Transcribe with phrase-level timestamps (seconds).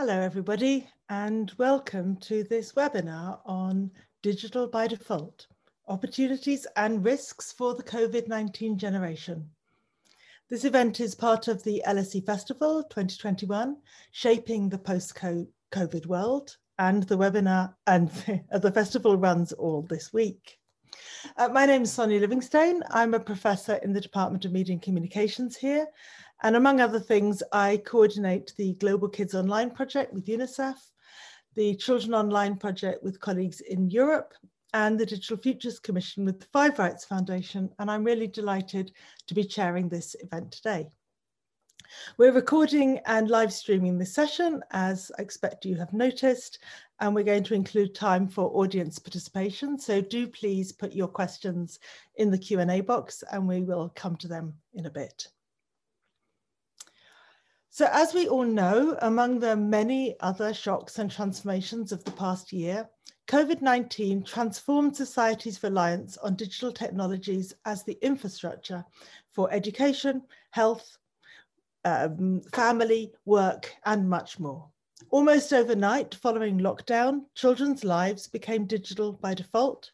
[0.00, 3.90] Hello everybody and welcome to this webinar on
[4.22, 5.46] Digital by Default,
[5.88, 9.50] Opportunities and Risks for the COVID-19 Generation.
[10.48, 13.76] This event is part of the LSE Festival 2021,
[14.12, 18.08] Shaping the Post-COVID World, and the webinar and
[18.62, 20.58] the festival runs all this week.
[21.36, 22.82] Uh, my name is Sonia Livingstone.
[22.90, 25.86] I'm a professor in the Department of Media and Communications here.
[26.42, 30.76] And among other things, I coordinate the Global Kids Online project with UNICEF,
[31.54, 34.32] the Children Online project with colleagues in Europe,
[34.72, 37.70] and the Digital Futures Commission with the Five Rights Foundation.
[37.78, 38.92] And I'm really delighted
[39.26, 40.88] to be chairing this event today.
[42.16, 46.60] We're recording and live streaming this session, as I expect you have noticed,
[47.00, 49.78] and we're going to include time for audience participation.
[49.78, 51.80] So do please put your questions
[52.14, 55.28] in the Q&A box and we will come to them in a bit.
[57.72, 62.52] So as we all know, among the many other shocks and transformations of the past
[62.52, 62.90] year,
[63.28, 68.84] COVID-19 transformed society's reliance on digital technologies as the infrastructure
[69.30, 70.98] for education, health,
[71.84, 74.68] um, family, work, and much more.
[75.10, 79.92] Almost overnight, following lockdown, children's lives became digital by default.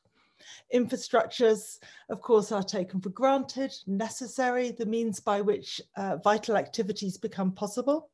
[0.74, 1.78] Infrastructures,
[2.10, 7.52] of course, are taken for granted, necessary, the means by which uh, vital activities become
[7.52, 8.10] possible.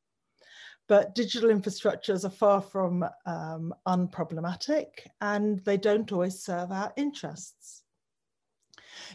[0.89, 4.89] But digital infrastructures are far from um, unproblematic
[5.21, 7.83] and they don't always serve our interests.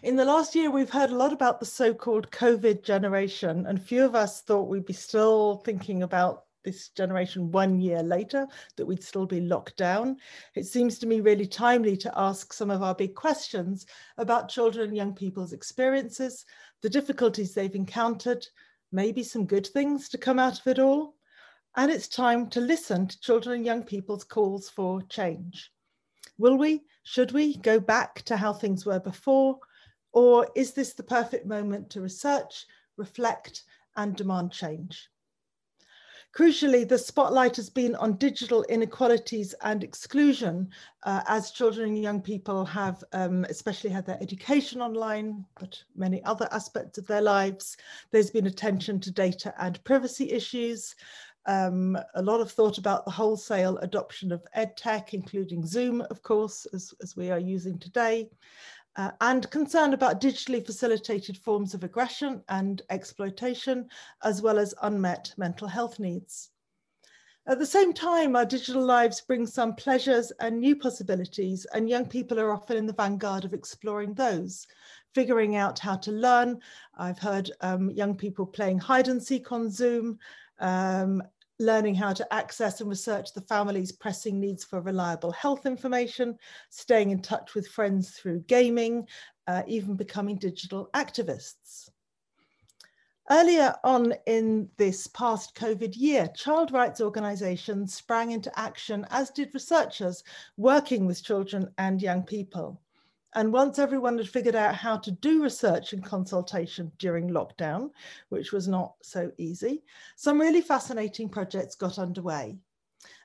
[0.01, 4.03] In the last year, we've heard a lot about the so-called COVID generation, and few
[4.03, 9.01] of us thought we'd be still thinking about this generation one year later, that we'd
[9.01, 10.17] still be locked down.
[10.53, 13.85] It seems to me really timely to ask some of our big questions
[14.17, 16.43] about children and young people's experiences,
[16.81, 18.45] the difficulties they've encountered,
[18.91, 21.15] maybe some good things to come out of it all.
[21.77, 25.71] And it's time to listen to children and young people's calls for change.
[26.37, 29.59] Will we, should we go back to how things were before?
[30.11, 32.65] Or is this the perfect moment to research,
[32.97, 33.63] reflect,
[33.95, 35.07] and demand change?
[36.37, 40.69] Crucially, the spotlight has been on digital inequalities and exclusion
[41.01, 46.23] uh, as children and young people have um, especially had their education online, but many
[46.25, 47.75] other aspects of their lives.
[48.11, 50.93] There's been attention to data and privacy issues,
[51.47, 56.67] um, a lot of thought about the wholesale adoption of EdTech, including Zoom, of course,
[56.73, 58.29] as, as we are using today
[58.97, 63.87] uh, and concern about digitally facilitated forms of aggression and exploitation,
[64.23, 66.49] as well as unmet mental health needs.
[67.47, 72.05] At the same time, our digital lives bring some pleasures and new possibilities, and young
[72.05, 74.67] people are often in the vanguard of exploring those,
[75.13, 76.59] figuring out how to learn.
[76.97, 80.19] I've heard um, young people playing hide and seek on Zoom,
[80.59, 81.23] um,
[81.59, 86.37] learning how to access and research the family's pressing needs for reliable health information,
[86.69, 89.07] staying in touch with friends through gaming,
[89.47, 91.89] uh, even becoming digital activists.
[93.29, 99.53] Earlier on in this past COVID year, child rights organisations sprang into action, as did
[99.53, 100.23] researchers
[100.55, 102.81] working with children and young people.
[103.35, 107.91] And once everyone had figured out how to do research and consultation during lockdown,
[108.29, 109.83] which was not so easy,
[110.15, 112.57] some really fascinating projects got underway.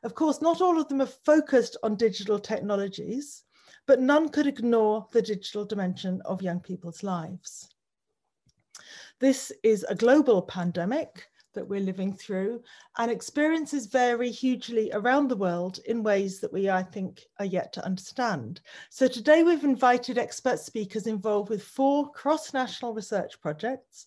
[0.03, 3.45] Of course, not all of them are focused on digital technologies,
[3.87, 7.69] but none could ignore the digital dimension of young people's lives.
[9.19, 12.63] This is a global pandemic that we're living through
[12.99, 17.73] and experiences vary hugely around the world in ways that we, I think, are yet
[17.75, 18.61] to understand.
[18.91, 24.07] So today we've invited expert speakers involved with four cross-national research projects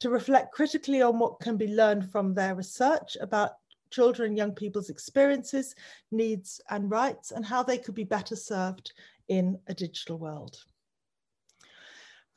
[0.00, 3.52] to reflect critically on what can be learned from their research about
[3.90, 5.74] children and young people's experiences,
[6.10, 8.92] needs and rights and how they could be better served
[9.28, 10.64] in a digital world.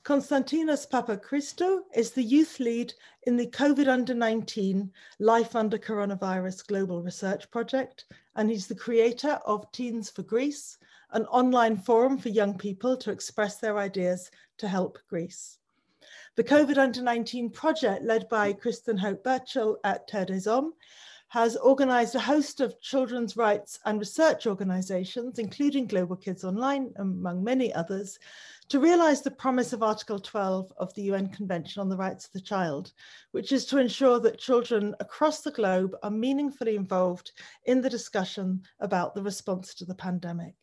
[0.08, 7.02] Konstantinos Papachristou is the youth lead in the COVID under 19 Life Under Coronavirus Global
[7.04, 8.06] Research Project,
[8.38, 10.78] and he's the creator of Teens for Greece,
[11.12, 15.58] an online forum for young people to express their ideas to help Greece.
[16.38, 20.26] The COVID under 19 project, led by Kristen Hope Birchall at Terre
[21.30, 27.44] has organised a host of children's rights and research organisations, including Global Kids Online, among
[27.44, 28.18] many others,
[28.70, 32.34] to realise the promise of Article 12 of the UN Convention on the Rights of
[32.34, 32.92] the Child,
[33.32, 37.32] which is to ensure that children across the globe are meaningfully involved
[37.66, 40.56] in the discussion about the response to the pandemic.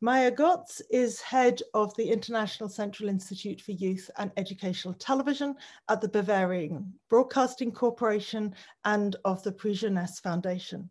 [0.00, 5.54] Maya Götz is head of the International Central Institute for Youth and Educational Television
[5.88, 8.54] at the Bavarian Broadcasting Corporation
[8.84, 10.90] and of the Prix Jeunesse Foundation.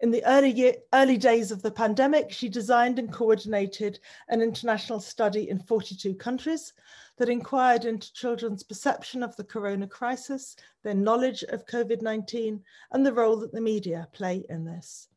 [0.00, 3.98] In the early, year, early days of the pandemic, she designed and coordinated
[4.28, 6.74] an international study in 42 countries
[7.16, 12.60] that inquired into children's perception of the corona crisis, their knowledge of COVID-19,
[12.92, 15.08] and the role that the media play in this.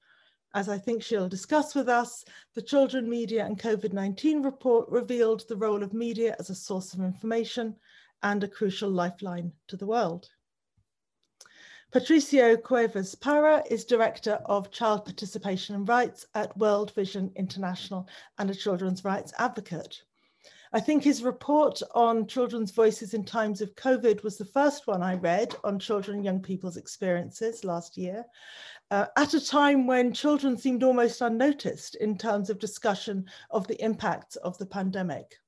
[0.54, 2.24] As I think she'll discuss with us,
[2.54, 7.02] the Children, Media and COVID-19 report revealed the role of media as a source of
[7.02, 7.76] information
[8.24, 10.30] and a crucial lifeline to the world.
[11.92, 18.08] Patricio Cuevas Parra is Director of Child Participation and Rights at World Vision International
[18.38, 20.04] and a children's rights advocate.
[20.72, 25.02] I think his report on children's voices in times of COVID was the first one
[25.02, 28.24] I read on children and young people's experiences last year,
[28.92, 33.84] uh, at a time when children seemed almost unnoticed in terms of discussion of the
[33.84, 35.40] impacts of the pandemic.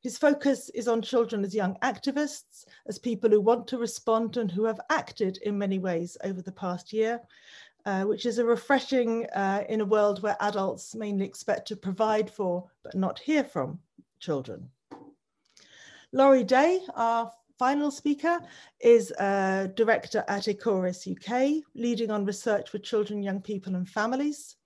[0.00, 4.50] His focus is on children as young activists, as people who want to respond and
[4.50, 7.20] who have acted in many ways over the past year,
[7.84, 12.30] uh, which is a refreshing uh, in a world where adults mainly expect to provide
[12.30, 13.78] for but not hear from
[14.20, 14.70] children.
[16.12, 18.40] Laurie Day, our final speaker,
[18.80, 24.56] is a director at Ecorys UK, leading on research with children, young people and families.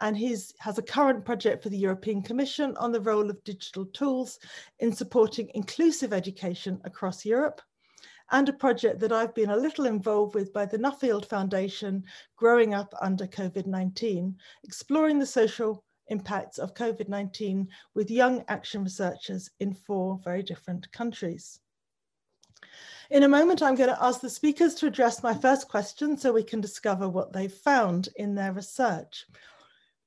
[0.00, 3.86] And he has a current project for the European Commission on the role of digital
[3.86, 4.38] tools
[4.80, 7.60] in supporting inclusive education across Europe
[8.32, 12.04] and a project that I've been a little involved with by the Nuffield Foundation,
[12.36, 19.74] Growing Up Under COVID-19, exploring the social impacts of COVID-19 with young action researchers in
[19.74, 21.60] four very different countries.
[23.10, 26.32] In a moment, I'm going to ask the speakers to address my first question so
[26.32, 29.26] we can discover what they've found in their research.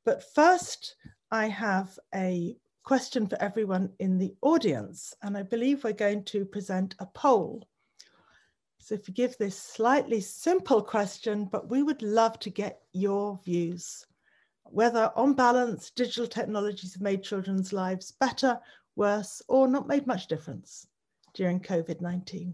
[0.07, 0.95] But first,
[1.31, 6.45] I have a question for everyone in the audience, and I believe we're going to
[6.45, 7.67] present a poll.
[8.79, 14.05] So forgive this slightly simple question, but we would love to get your views
[14.63, 18.61] whether on balance, digital technologies have made children's lives better,
[18.95, 20.87] worse, or not made much difference
[21.33, 22.53] during COVID-19.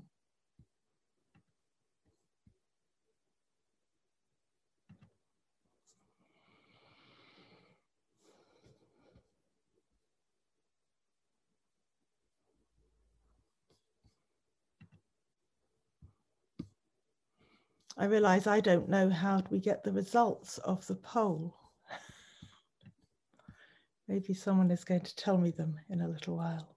[17.98, 21.56] I realize I don't know how we get the results of the poll.
[24.08, 26.76] Maybe someone is going to tell me them in a little while.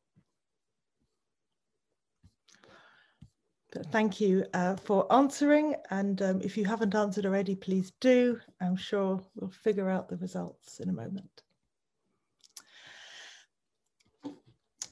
[3.72, 5.74] But thank you uh, for answering.
[5.90, 8.38] And um, if you haven't answered already, please do.
[8.60, 11.42] I'm sure we'll figure out the results in a moment.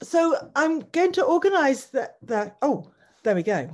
[0.03, 2.17] So I'm going to organize that.
[2.23, 2.91] that oh,
[3.23, 3.71] there we go.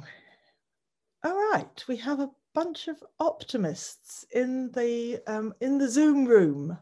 [1.24, 6.76] All right, we have a bunch of optimists in the um, in the Zoom room.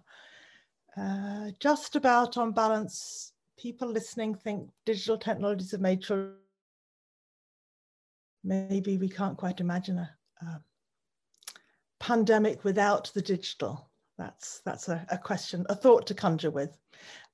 [0.96, 6.32] Uh, just about on balance, people listening think digital technologies have made sure
[8.42, 10.10] maybe we can't quite imagine a,
[10.42, 10.62] a
[12.00, 13.90] pandemic without the digital.
[14.16, 16.76] That's, that's a, a, question, a thought to conjure with.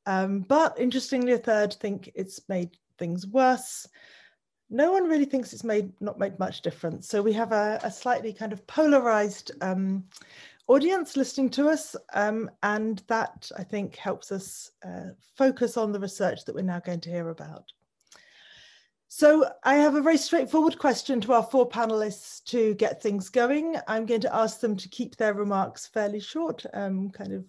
[0.07, 3.87] Um, but interestingly, a third think it's made things worse.
[4.71, 7.09] No one really thinks it's made not made much difference.
[7.09, 10.05] So we have a, a slightly kind of polarized um,
[10.67, 11.95] audience listening to us.
[12.13, 16.81] Um, and that I think helps us uh, focus on the research that we're now
[16.81, 17.73] going to hear about.
[19.09, 23.77] So I have a very straightforward question to our four panelists to get things going.
[23.87, 27.45] I'm going to ask them to keep their remarks fairly short, um, kind of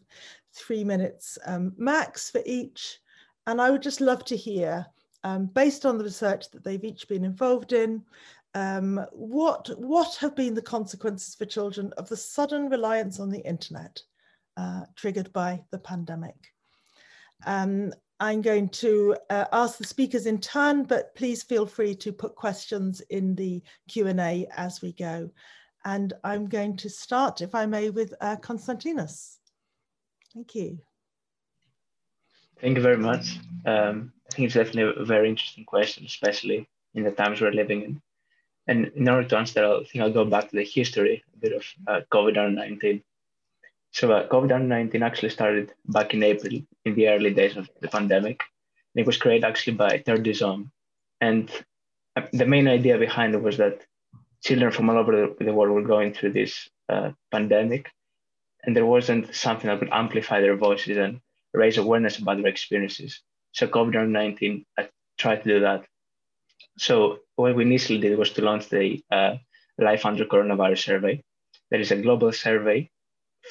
[0.54, 3.00] three minutes um, max for each.
[3.48, 4.86] And I would just love to hear,
[5.26, 8.04] um, based on the research that they've each been involved in,
[8.54, 13.40] um, what, what have been the consequences for children of the sudden reliance on the
[13.40, 14.00] internet
[14.56, 16.36] uh, triggered by the pandemic?
[17.48, 22.14] Um, I'm going to uh, ask the speakers in turn, but please feel free to
[22.14, 25.32] put questions in the Q&A as we go.
[25.86, 29.38] And I'm going to start, if I may, with uh, Konstantinos.
[30.36, 30.80] Thank you.
[32.66, 33.38] Thank you very much.
[33.68, 37.84] Um, I think it's definitely a very interesting question, especially in the times we're living
[37.84, 38.02] in.
[38.66, 41.38] And in order to answer that, I think I'll go back to the history a
[41.38, 43.04] bit of uh, COVID-19.
[43.92, 48.42] So uh, COVID-19 actually started back in April in the early days of the pandemic.
[48.96, 50.72] And it was created actually by Terre des hommes.
[51.22, 51.52] And
[52.16, 53.86] uh, the main idea behind it was that
[54.44, 57.92] children from all over the world were going through this uh, pandemic.
[58.64, 61.22] And there wasn't something that would amplify their voices and
[61.56, 63.22] raise awareness about their experiences.
[63.52, 65.86] So COVID-19 I tried to do that.
[66.78, 69.36] So what we initially did was to launch the uh,
[69.78, 71.24] Life Under Coronavirus survey.
[71.72, 72.90] That is a global survey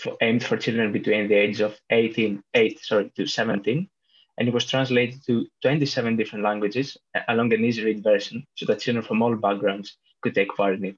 [0.01, 3.89] for, aimed for children between the ages of 18, 8 sorry, to 17.
[4.37, 6.97] And it was translated to 27 different languages
[7.29, 10.85] along an easy read version so that children from all backgrounds could take part in
[10.85, 10.97] it.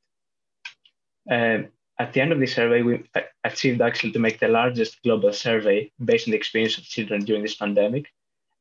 [1.31, 3.05] Um, at the end of the survey, we
[3.45, 7.43] achieved actually to make the largest global survey based on the experience of children during
[7.43, 8.07] this pandemic,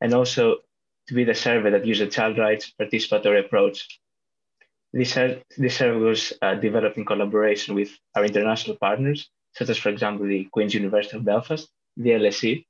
[0.00, 0.56] and also
[1.08, 4.00] to be the survey that used a child rights participatory approach.
[4.92, 5.14] This,
[5.58, 10.26] this survey was uh, developed in collaboration with our international partners, such as, for example,
[10.26, 12.64] the Queen's University of Belfast, the LSE,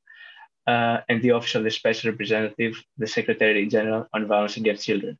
[0.66, 5.16] uh, and the Office of the Special Representative, the Secretary General on Violence Against Children.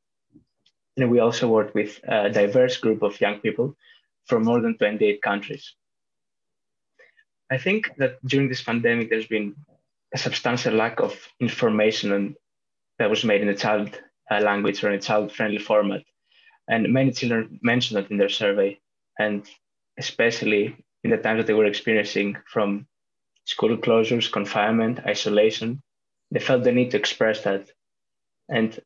[0.97, 3.77] And we also worked with a diverse group of young people
[4.27, 5.75] from more than 28 countries.
[7.51, 9.55] I think that during this pandemic, there's been
[10.13, 12.37] a substantial lack of information
[12.99, 16.03] that was made in a child uh, language or in a child-friendly format.
[16.69, 18.81] And many children mentioned that in their survey,
[19.19, 19.49] and
[19.99, 22.87] especially in the times that they were experiencing from
[23.45, 25.81] school closures, confinement, isolation,
[26.33, 27.71] they felt the need to express that.
[28.49, 28.79] And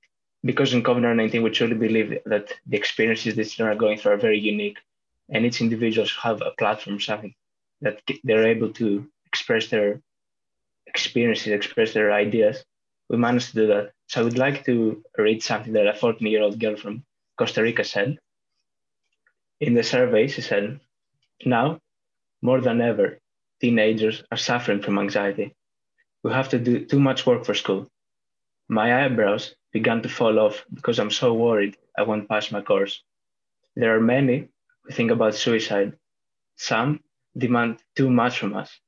[0.44, 4.18] because in COVID-19, we truly believe that the experiences these children are going through are
[4.18, 4.78] very unique
[5.30, 7.34] and each individual should have a platform, something
[7.80, 10.00] that they're able to express their
[10.86, 12.64] experiences, express their ideas.
[13.08, 13.92] We managed to do that.
[14.08, 17.04] So I would like to read something that a 14 year old girl from
[17.38, 18.18] Costa Rica said.
[19.60, 20.80] In the survey, she said,
[21.44, 21.80] Now,
[22.42, 23.18] more than ever,
[23.60, 25.54] teenagers are suffering from anxiety.
[26.22, 27.88] We have to do too much work for school.
[28.68, 33.02] My eyebrows began to fall off because I'm so worried I won't pass my course.
[33.76, 34.48] There are many
[34.92, 35.96] think about suicide.
[36.56, 37.00] Some
[37.36, 38.78] demand too much from us.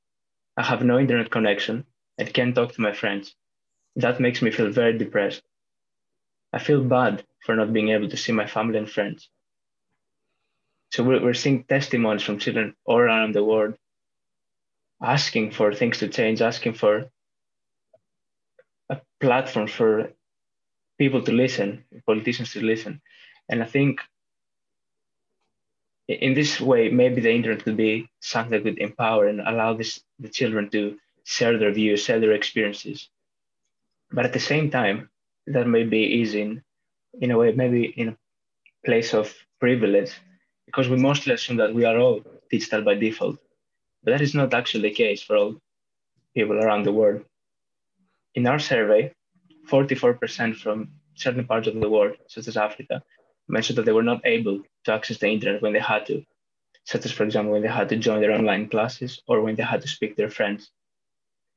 [0.57, 1.87] I have no internet connection
[2.19, 3.35] and can't talk to my friends.
[3.97, 5.43] That makes me feel very depressed.
[6.53, 9.29] I feel bad for not being able to see my family and friends.
[10.91, 13.77] So we're seeing testimonies from children all around the world
[15.03, 17.11] asking for things to change, asking for
[18.89, 20.13] a platform for
[20.99, 23.01] people to listen, politicians to listen.
[23.49, 24.01] And I think
[26.21, 30.01] in this way, maybe the internet could be something that could empower and allow this,
[30.19, 33.09] the children to share their views, share their experiences.
[34.11, 35.11] But at the same time,
[35.47, 36.63] that may be easy in,
[37.21, 38.17] in a way, maybe in a
[38.85, 40.13] place of privilege,
[40.67, 43.39] because we mostly assume that we are all digital by default.
[44.03, 45.57] But that is not actually the case for all
[46.35, 47.25] people around the world.
[48.35, 49.13] In our survey,
[49.69, 53.03] 44% from certain parts of the world, such as Africa,
[53.49, 56.25] mentioned that they were not able to access the internet when they had to,
[56.85, 59.63] such as, for example, when they had to join their online classes or when they
[59.63, 60.71] had to speak to their friends.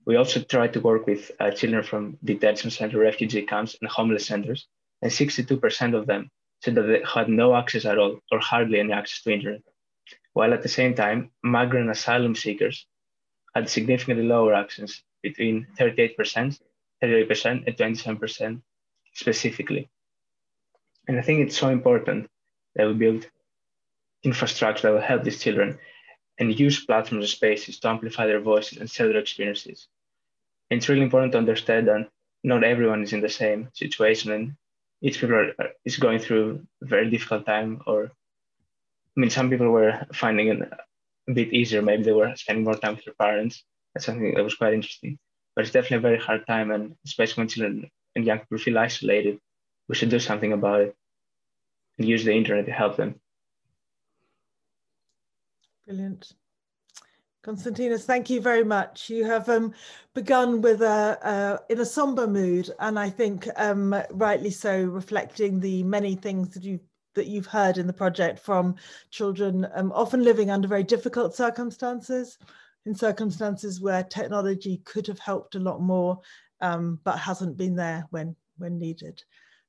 [0.06, 4.28] We also tried to work with uh, children from detention center, refugee camps, and homeless
[4.28, 4.68] centers,
[5.02, 6.30] and 62% of them
[6.64, 9.62] said that they had no access at all or hardly any access to internet.
[10.34, 12.86] While at the same time, migrant asylum seekers
[13.56, 16.60] had significantly lower access, between 38%,
[17.02, 18.62] 38% and 27%
[19.14, 19.90] specifically.
[21.08, 22.30] And I think it's so important
[22.76, 23.28] that will build
[24.24, 25.78] infrastructure that will help these children
[26.40, 29.88] and use platforms and spaces to amplify their voices and share their experiences.
[30.70, 32.10] And it's really important to understand that
[32.44, 34.56] not everyone is in the same situation and
[35.02, 35.54] each people are,
[35.86, 38.12] is going through a very difficult time or
[39.16, 40.62] I mean some people were finding it
[41.30, 43.64] a bit easier, maybe they were spending more time with their parents.
[43.94, 45.18] That's something that was quite interesting.
[45.56, 48.78] But it's definitely a very hard time and especially when children and young people feel
[48.78, 49.40] isolated,
[49.88, 50.96] we should do something about it
[51.98, 53.20] and use the internet to help them.
[55.86, 56.34] Brilliant.
[57.46, 59.08] Konstantinos, thank you very much.
[59.08, 59.72] You have um,
[60.16, 65.84] begun with a, in a somber mood, and I think um, rightly so, reflecting the
[65.84, 66.80] many things that you
[67.14, 68.76] that you've heard in the project from
[69.10, 72.38] children, um, often living under very difficult circumstances,
[72.86, 76.20] in circumstances where technology could have helped a lot more,
[76.62, 79.24] um, but hasn't been there when when needed.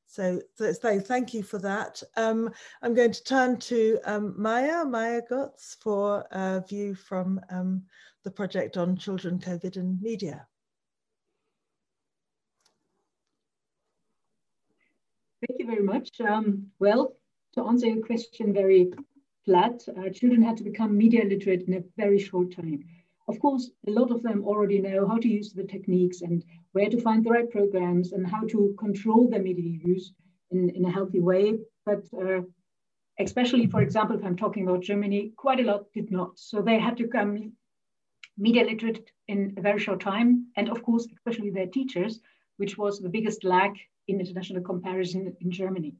[0.06, 2.02] So, so, so thank you for that.
[2.16, 2.50] Um,
[2.82, 7.82] I'm going to turn to um, Maya, Maya Götz, for a view from um,
[8.24, 10.46] the project on children, COVID and media.
[15.46, 16.20] Thank you very much.
[16.20, 17.16] Um, well,
[17.54, 18.90] to answer your question very
[19.44, 22.84] flat, uh, children had to become media literate in a very short time.
[23.28, 26.44] Of course, a lot of them already know how to use the techniques and
[26.76, 30.12] where to find the right programs and how to control their media use
[30.50, 31.44] in, in a healthy way.
[31.88, 32.42] But uh,
[33.18, 36.38] especially, for example, if I'm talking about Germany, quite a lot did not.
[36.38, 37.52] So they had to come
[38.36, 39.00] media literate
[39.32, 42.20] in a very short time, and of course, especially their teachers,
[42.58, 43.72] which was the biggest lag
[44.08, 45.94] in international comparison in Germany.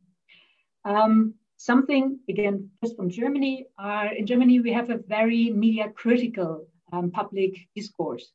[0.85, 6.67] Um, something, again, just from Germany, uh, in Germany, we have a very media critical
[6.93, 8.27] um, public discourse.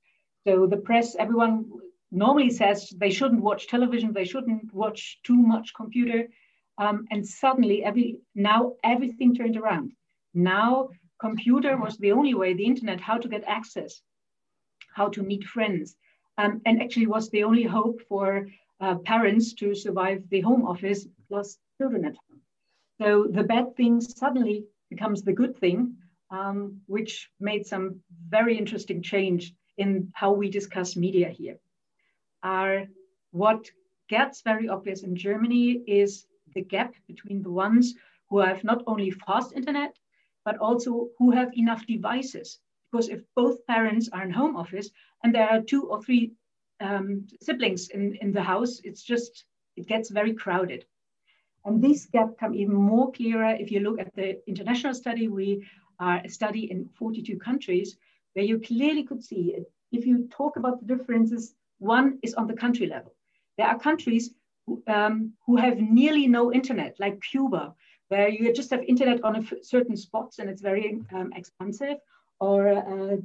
[0.45, 1.65] So the press, everyone
[2.11, 6.27] normally says they shouldn't watch television, they shouldn't watch too much computer.
[6.77, 9.93] Um, and suddenly every now everything turned around.
[10.33, 10.89] Now
[11.19, 14.01] computer was the only way, the internet, how to get access,
[14.95, 15.95] how to meet friends,
[16.37, 18.47] um, and actually was the only hope for
[18.79, 22.41] uh, parents to survive the home office plus children at home.
[22.99, 25.95] So the bad thing suddenly becomes the good thing,
[26.31, 31.57] um, which made some very interesting change in how we discuss media here.
[32.43, 32.87] Are
[33.31, 33.69] what
[34.09, 37.93] gets very obvious in Germany is the gap between the ones
[38.29, 39.97] who have not only fast internet,
[40.43, 42.59] but also who have enough devices.
[42.91, 44.89] Because if both parents are in home office
[45.23, 46.33] and there are two or three
[46.81, 49.45] um, siblings in, in the house, it's just,
[49.77, 50.85] it gets very crowded.
[51.63, 55.27] And this gap come even more clearer if you look at the international study.
[55.27, 55.67] We
[55.99, 57.97] are a study in 42 countries
[58.33, 59.55] where you clearly could see
[59.91, 63.13] if you talk about the differences, one is on the country level.
[63.57, 64.31] There are countries
[64.65, 67.73] who, um, who have nearly no internet, like Cuba,
[68.09, 71.97] where you just have internet on certain spots and it's very um, expensive,
[72.39, 73.17] or uh,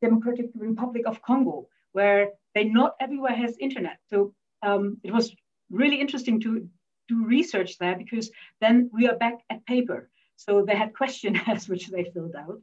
[0.00, 3.98] Democratic Republic of Congo, where they not everywhere has internet.
[4.10, 5.34] So um, it was
[5.70, 6.68] really interesting to
[7.08, 8.30] do research there because
[8.60, 10.10] then we are back at paper.
[10.36, 12.60] So they had questionnaires which they filled out.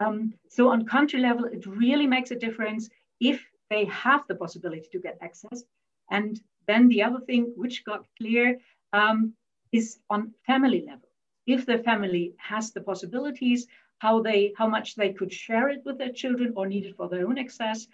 [0.00, 2.90] Um, so on country level, it really makes a difference
[3.20, 3.40] if
[3.70, 5.64] they have the possibility to get access.
[6.10, 8.58] And then the other thing which got clear
[8.92, 9.34] um,
[9.72, 11.08] is on family level.
[11.46, 13.66] If the family has the possibilities,
[13.98, 17.08] how they, how much they could share it with their children or need it for
[17.08, 17.86] their own access,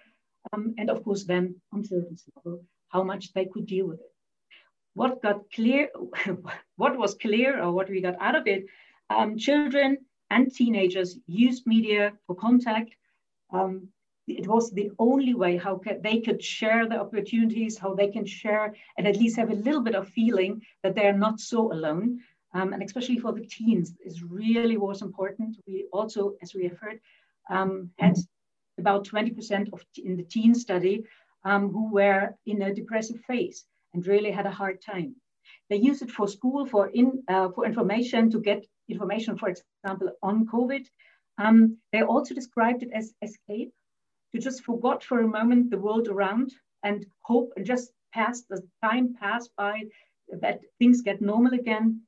[0.52, 4.12] um, and of course then on children's level, how much they could deal with it.
[4.94, 5.90] What got clear,
[6.76, 8.66] what was clear, or what we got out of it,
[9.10, 9.98] um, children
[10.30, 12.94] and teenagers used media for contact.
[13.52, 13.88] Um,
[14.28, 18.74] it was the only way how they could share the opportunities, how they can share
[18.96, 22.20] and at least have a little bit of feeling that they're not so alone.
[22.54, 25.56] Um, and especially for the teens, is really was important.
[25.66, 27.00] We also, as we have heard,
[27.50, 28.16] um, had
[28.78, 31.04] about 20% of in the teen study
[31.44, 35.16] um, who were in a depressive phase and really had a hard time.
[35.70, 40.12] They use it for school, for in uh, for information to get information, for example,
[40.22, 40.86] on COVID.
[41.38, 43.72] Um, they also described it as escape
[44.32, 48.62] to just forgot for a moment the world around and hope and just pass the
[48.82, 49.82] time pass by
[50.40, 52.00] that things get normal again.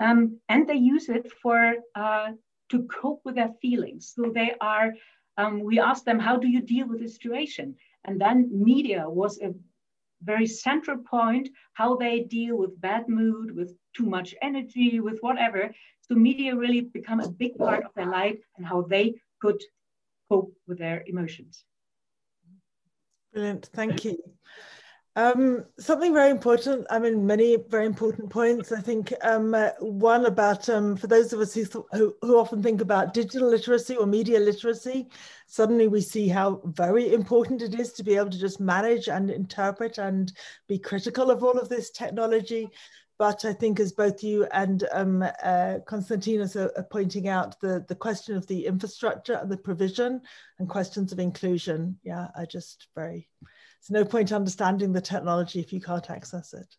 [0.00, 2.32] Um, and they use it for uh,
[2.70, 4.12] to cope with their feelings.
[4.14, 4.92] So they are,
[5.36, 7.74] um, we asked them, how do you deal with the situation?
[8.04, 9.54] And then media was a
[10.22, 15.70] very central point, how they deal with bad mood, with too much energy, with whatever.
[16.02, 19.60] So media really become a big part of their life and how they could
[20.28, 21.64] cope with their emotions.
[23.32, 24.16] Brilliant, thank you.
[25.18, 28.70] Um, something very important, I mean, many very important points.
[28.70, 32.62] I think um, uh, one about, um, for those of us who, who, who, often
[32.62, 35.08] think about digital literacy or media literacy,
[35.48, 39.28] suddenly we see how very important it is to be able to just manage and
[39.28, 40.32] interpret and
[40.68, 42.70] be critical of all of this technology.
[43.18, 47.84] But I think as both you and um, uh, Konstantinos are, are, pointing out, the,
[47.88, 50.20] the question of the infrastructure and the provision
[50.60, 55.72] and questions of inclusion, yeah, are just very, there's no point understanding the technology if
[55.72, 56.72] you can't access it.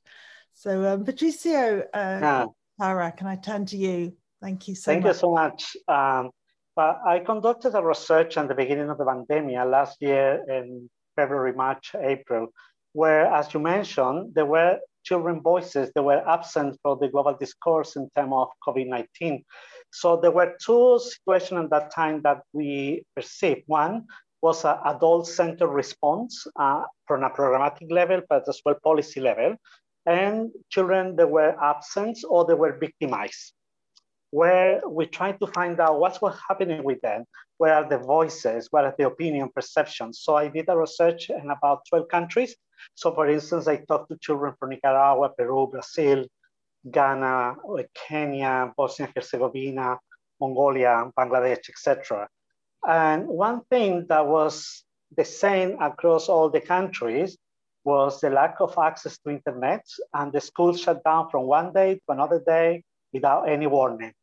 [0.54, 2.46] So um, Patricio, uh, yeah.
[2.80, 4.16] Sarah, can I turn to you?
[4.42, 5.16] Thank you so Thank much.
[5.16, 5.76] you so much.
[5.90, 6.32] Um,
[6.78, 11.94] I conducted a research at the beginning of the pandemic last year in February, March,
[12.00, 12.48] April,
[12.94, 17.96] where, as you mentioned, there were children voices that were absent from the global discourse
[17.96, 19.44] in terms of COVID-19.
[19.92, 23.64] So there were two situations at that time that we perceived.
[23.66, 24.06] One
[24.44, 29.56] was an adult-centered response uh, from a programmatic level, but as well policy level,
[30.06, 33.54] and children that were absent or they were victimized
[34.32, 37.26] where we try to find out what's what's happening with them,
[37.58, 40.20] where are the voices, what are the opinion perceptions.
[40.22, 42.56] So I did a research in about 12 countries.
[42.96, 46.26] So for instance, I talked to children from Nicaragua, Peru, Brazil,
[46.90, 49.98] Ghana, uh, Kenya, Bosnia and Herzegovina,
[50.40, 52.30] Mongolia, Bangladesh, etc.
[52.88, 54.84] And one thing that was
[55.18, 57.38] the same across all the countries
[57.84, 61.96] was the lack of access to internet and the schools shut down from one day
[61.96, 64.14] to another day without any warning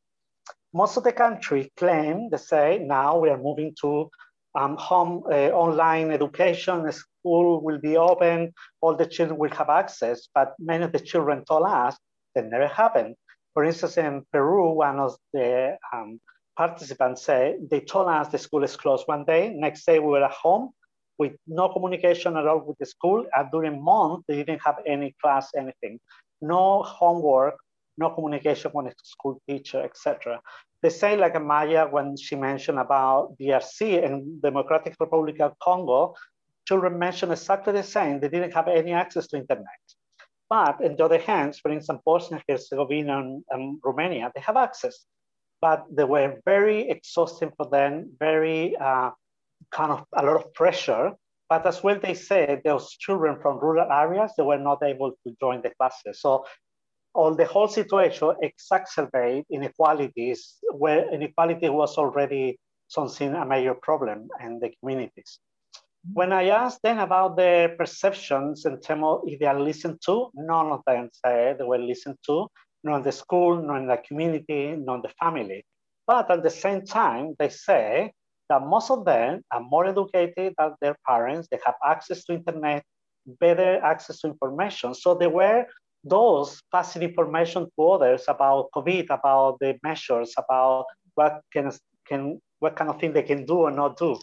[0.73, 4.11] most of the country claim, they say, now we are moving to
[4.55, 10.29] um, home uh, online education, school will be open, all the children will have access,
[10.35, 11.97] but many of the children told us
[12.35, 13.15] that never happened.
[13.55, 16.21] For instance, in Peru, one of the um,
[16.57, 20.25] participants said, they told us the school is closed one day, next day we were
[20.25, 20.71] at home
[21.19, 25.15] with no communication at all with the school, and during month, they didn't have any
[25.23, 25.99] class, anything.
[26.43, 27.57] No homework,
[27.99, 30.41] no communication with a school teacher, etc.
[30.83, 36.15] They say like Maya when she mentioned about DRC and Democratic Republic of Congo,
[36.67, 38.21] children mentioned exactly the same.
[38.21, 39.83] They didn't have any access to internet.
[40.49, 45.07] But on the other hand, for instance, Bosnia Herzegovina and, and Romania, they have access,
[45.61, 49.11] but they were very exhausting for them, very uh,
[49.73, 51.13] kind of a lot of pressure.
[51.49, 55.37] But as well, they said those children from rural areas, they were not able to
[55.41, 56.21] join the classes.
[56.21, 56.45] So
[57.17, 64.61] all the whole situation exacerbate inequalities where inequality was already something a major problem in
[64.61, 65.39] the communities.
[66.13, 70.31] When I asked them about their perceptions in terms of if they are listened to,
[70.35, 72.47] none of them said they were listened to,
[72.85, 75.65] nor in the school, nor in the community, nor in the family.
[76.07, 78.13] But at the same time, they say
[78.49, 81.49] that most of them are more educated than their parents.
[81.51, 82.85] They have access to internet,
[83.41, 84.95] better access to information.
[84.95, 85.67] So they were
[86.09, 91.71] those passing information to others about COVID, about the measures, about what can,
[92.07, 94.15] can what kind of thing they can do or not do.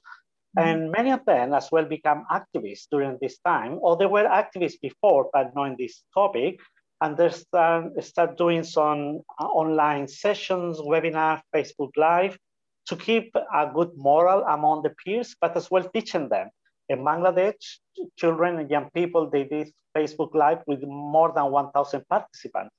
[0.57, 0.59] Mm-hmm.
[0.67, 4.79] And many of them as well become activists during this time, or they were activists
[4.81, 6.59] before, but knowing this topic,
[7.01, 12.37] and they start, start doing some uh, online sessions, webinar, Facebook Live,
[12.85, 16.49] to keep a good moral among the peers, but as well teaching them.
[16.89, 17.79] In Bangladesh,
[18.17, 22.75] children and young people, they did Facebook Live with more than 1,000 participants.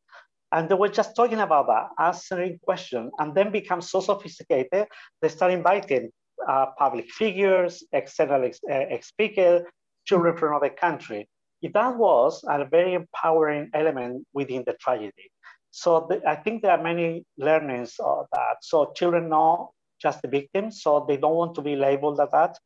[0.52, 4.86] And they were just talking about that, answering questions, and then become so sophisticated,
[5.20, 6.10] they start inviting
[6.46, 9.62] uh, public figures, external ex uh, speakers,
[10.04, 11.28] children from other country.
[11.72, 15.30] That was a very empowering element within the tragedy.
[15.70, 18.58] So the, I think there are many learnings of that.
[18.62, 22.58] So children know just the victims, so they don't want to be labeled as that.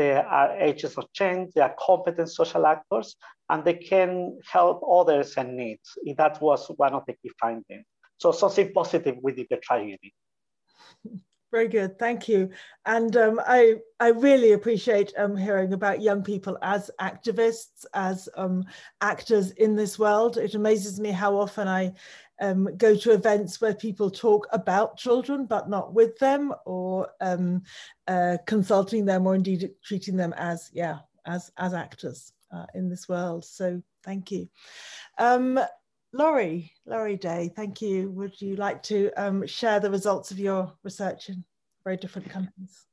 [0.00, 3.16] They are agents of change, they are competent social actors,
[3.50, 5.80] and they can help others in need.
[6.16, 7.84] That was one of the key findings.
[8.16, 10.14] So something positive within the tragedy.
[11.50, 12.50] Very good, thank you.
[12.86, 18.64] And um, I, I really appreciate um, hearing about young people as activists, as um,
[19.00, 20.36] actors in this world.
[20.36, 21.92] It amazes me how often I
[22.40, 27.62] um, go to events where people talk about children but not with them or um,
[28.08, 33.08] uh, consulting them or indeed treating them as yeah as as actors uh, in this
[33.08, 34.48] world so thank you
[35.18, 35.60] um,
[36.12, 38.10] Laurie, Laurie Day, thank you.
[38.10, 41.44] Would you like to um, share the results of your research in
[41.84, 42.86] very different countries?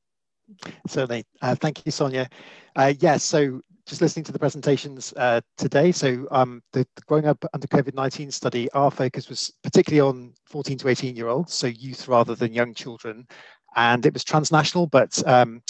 [0.88, 1.26] Certainly.
[1.42, 2.30] Uh, thank you, Sonia.
[2.76, 5.92] Uh, yes, yeah, so just listening to the presentations uh, today.
[5.92, 10.78] So um, the, the, Growing Up Under COVID-19 study, our focus was particularly on 14
[10.80, 13.28] to 18 year olds, so youth rather than young children.
[13.76, 15.62] And it was transnational, but um,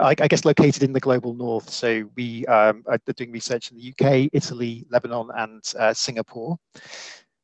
[0.00, 1.70] I, I, guess located in the global north.
[1.70, 6.58] So we um, are doing research in the UK, Italy, Lebanon, and uh, Singapore.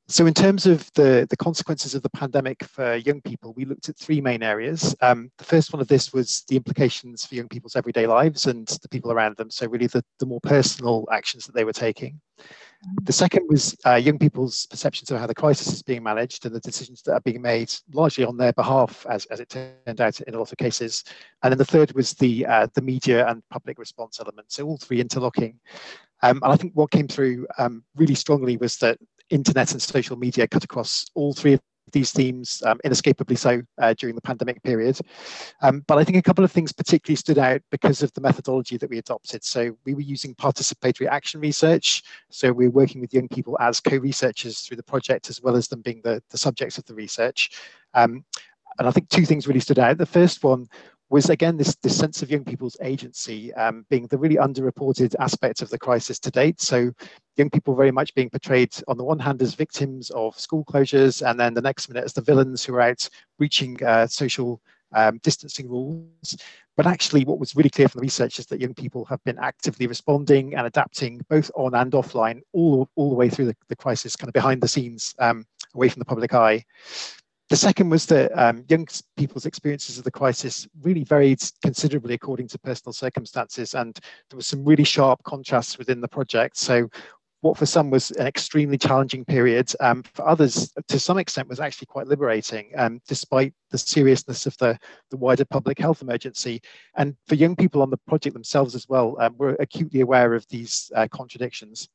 [0.08, 3.88] So in terms of the, the consequences of the pandemic for young people, we looked
[3.88, 4.94] at three main areas.
[5.00, 8.68] Um, the first one of this was the implications for young people's everyday lives and
[8.68, 9.50] the people around them.
[9.50, 12.20] So really the, the more personal actions that they were taking.
[13.02, 16.54] The second was uh, young people's perceptions of how the crisis is being managed and
[16.54, 20.20] the decisions that are being made largely on their behalf, as, as it turned out
[20.20, 21.04] in a lot of cases.
[21.42, 24.52] And then the third was the, uh, the media and public response element.
[24.52, 25.58] So all three interlocking.
[26.22, 28.98] Um, and I think what came through um, really strongly was that
[29.30, 31.60] internet and social media cut across all three of
[31.92, 34.98] these themes um, inescapably so uh, during the pandemic period.
[35.62, 38.76] Um, but I think a couple of things particularly stood out because of the methodology
[38.76, 39.44] that we adopted.
[39.44, 42.02] So we were using participatory action research.
[42.30, 45.68] So we were working with young people as co-researchers through the project as well as
[45.68, 47.50] them being the, the subjects of the research.
[47.94, 48.24] Um,
[48.78, 49.98] and I think two things really stood out.
[49.98, 50.66] The first one
[51.08, 55.62] was again this, this sense of young people's agency um, being the really underreported aspect
[55.62, 56.60] of the crisis to date.
[56.60, 56.92] So
[57.36, 61.28] young people very much being portrayed on the one hand as victims of school closures
[61.28, 64.60] and then the next minute as the villains who are out breaching uh, social
[64.94, 66.36] um, distancing rules.
[66.76, 69.38] But actually what was really clear from the research is that young people have been
[69.38, 73.76] actively responding and adapting both on and offline all, all the way through the, the
[73.76, 76.64] crisis, kind of behind the scenes, um, away from the public eye.
[77.48, 82.48] The second was that um, young people's experiences of the crisis really varied considerably according
[82.48, 83.94] to personal circumstances, and
[84.28, 86.56] there was some really sharp contrasts within the project.
[86.56, 86.88] So
[87.42, 91.60] what for some was an extremely challenging period, um, for others, to some extent, was
[91.60, 94.76] actually quite liberating, um, despite the seriousness of the,
[95.12, 96.60] the wider public health emergency.
[96.96, 100.44] And for young people on the project themselves as well, um, we're acutely aware of
[100.48, 101.88] these uh, contradictions.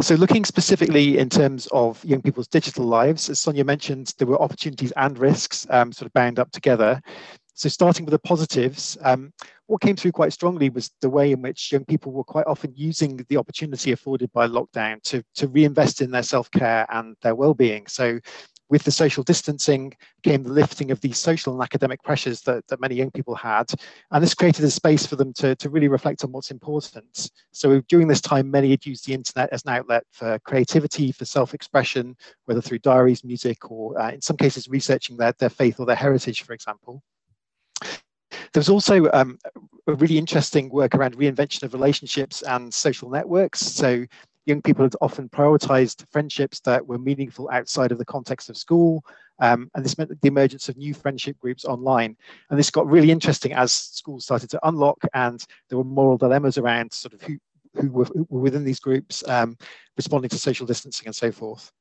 [0.00, 4.40] So looking specifically in terms of young people's digital lives, as Sonia mentioned, there were
[4.40, 7.00] opportunities and risks um, sort of bound up together.
[7.54, 9.32] So starting with the positives, um,
[9.66, 12.72] what came through quite strongly was the way in which young people were quite often
[12.74, 17.86] using the opportunity afforded by lockdown to, to reinvest in their self-care and their well-being.
[17.86, 18.18] So
[18.72, 22.80] with the social distancing came the lifting of these social and academic pressures that, that
[22.80, 23.70] many young people had.
[24.10, 27.30] And this created a space for them to, to really reflect on what's important.
[27.52, 31.26] So during this time, many had used the internet as an outlet for creativity, for
[31.26, 35.84] self-expression, whether through diaries, music, or uh, in some cases, researching their, their faith or
[35.84, 37.02] their heritage, for example.
[38.54, 39.38] There's also um,
[39.86, 43.60] a really interesting work around reinvention of relationships and social networks.
[43.60, 44.06] So
[44.46, 49.04] young people had often prioritized friendships that were meaningful outside of the context of school.
[49.38, 52.16] Um, and this meant the emergence of new friendship groups online.
[52.50, 56.58] And this got really interesting as schools started to unlock and there were moral dilemmas
[56.58, 57.38] around sort of who,
[57.74, 59.56] who, were, who were within these groups, um,
[59.96, 61.72] responding to social distancing and so forth.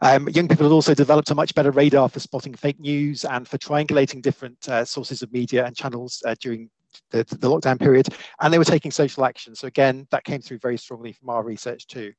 [0.00, 3.46] Um, young people had also developed a much better radar for spotting fake news and
[3.46, 6.68] for triangulating different uh, sources of media and channels uh, during
[7.10, 8.08] the, the, lockdown period.
[8.40, 9.54] And they were taking social action.
[9.54, 12.12] So again, that came through very strongly from our research too.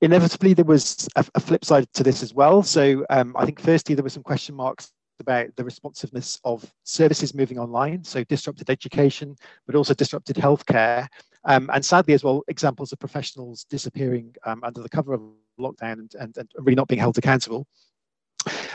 [0.00, 2.62] Inevitably, there was a, a flip side to this as well.
[2.62, 7.34] So um, I think firstly, there were some question marks about the responsiveness of services
[7.34, 11.06] moving online, so disrupted education, but also disrupted healthcare.
[11.44, 15.22] Um, and sadly as well, examples of professionals disappearing um, under the cover of
[15.58, 17.66] lockdown and, and, and really not being held accountable.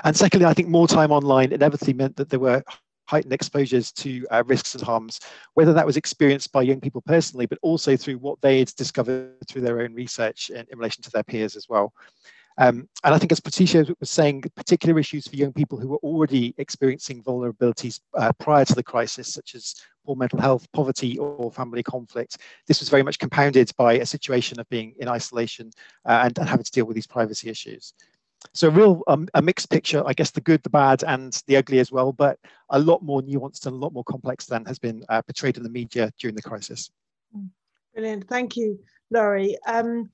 [0.03, 2.63] And secondly, I think more time online inevitably meant that there were
[3.07, 5.19] heightened exposures to uh, risks and harms,
[5.53, 9.33] whether that was experienced by young people personally, but also through what they had discovered
[9.47, 11.93] through their own research in, in relation to their peers as well.
[12.59, 15.97] Um, and I think as Patricia was saying, particular issues for young people who were
[15.97, 21.51] already experiencing vulnerabilities uh, prior to the crisis, such as poor mental health, poverty, or
[21.51, 22.37] family conflict.
[22.67, 25.69] This was very much compounded by a situation of being in isolation
[26.05, 27.93] uh, and, and having to deal with these privacy issues.
[28.53, 31.79] So real um, a mixed picture, I guess the good, the bad, and the ugly
[31.79, 35.03] as well, but a lot more nuanced and a lot more complex than has been
[35.09, 36.89] uh, portrayed in the media during the crisis.
[37.93, 38.79] Brilliant, thank you,
[39.11, 39.57] Laurie.
[39.67, 40.09] Um,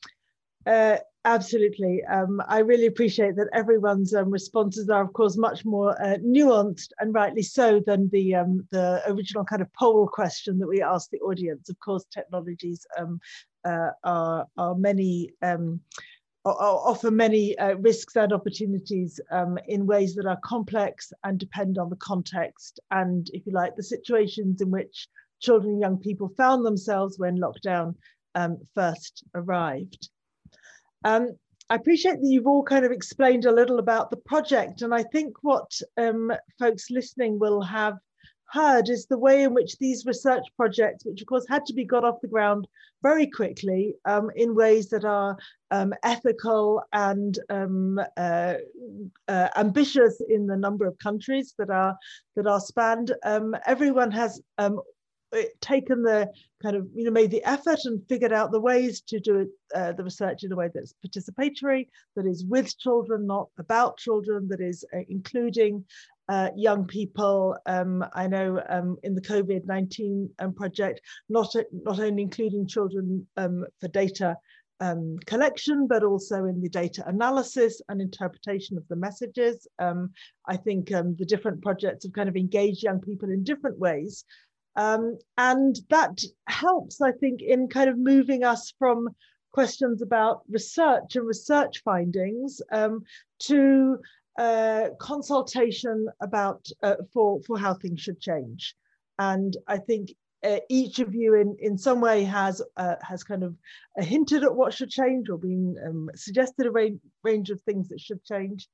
[0.66, 2.04] uh, absolutely.
[2.06, 6.90] Um, I really appreciate that everyone's um, responses are, of course, much more uh, nuanced
[7.00, 11.12] and rightly so than the um, the original kind of poll question that we asked
[11.12, 11.70] the audience.
[11.70, 13.20] Of course, technologies um,
[13.66, 15.32] uh, are are many.
[16.46, 21.78] Um, offer many uh, risks and opportunities um, in ways that are complex and depend
[21.78, 25.08] on the context and, if you like, the situations in which
[25.40, 27.96] children and young people found themselves when lockdown
[28.76, 30.10] first arrived.
[31.06, 31.38] Um,
[31.70, 35.04] I appreciate that you've all kind of explained a little about the project, and I
[35.04, 37.96] think what um, folks listening will have
[38.52, 41.86] heard is the way in which these research projects, which of course had to be
[41.86, 42.68] got off the ground
[43.02, 45.38] very quickly um, in ways that are
[45.72, 48.56] um, ethical and um, uh,
[49.28, 51.98] uh, ambitious in the number of countries that are
[52.36, 53.14] that are spanned.
[53.24, 54.80] Um, everyone has um,
[55.62, 56.30] taken the
[56.62, 59.92] kind of you know made the effort and figured out the ways to do uh,
[59.94, 64.62] the research in a way that's participatory that is with children not about children that
[64.62, 65.84] is uh, including
[66.30, 72.24] uh, young people um, i know um, in the covid-19 um, project not not only
[72.24, 74.36] including children um, for data
[74.80, 79.66] um, collection, but also in the data analysis and interpretation of the messages.
[79.80, 80.12] Um,
[80.46, 84.26] I think um, the different projects have kind of engaged young people in different ways
[84.76, 89.10] um, and that helps, I think, in kind of moving us from
[89.52, 92.62] questions about research and research findings
[93.40, 94.00] to
[94.38, 98.76] uh, consultation about uh, for, for how things should change.
[99.20, 100.12] And I think
[100.44, 103.56] uh, each of you in, in some way has uh, has kind of
[104.00, 107.90] uh, hinted at what should change or been um, suggested a range, range of things
[107.90, 108.68] that should change.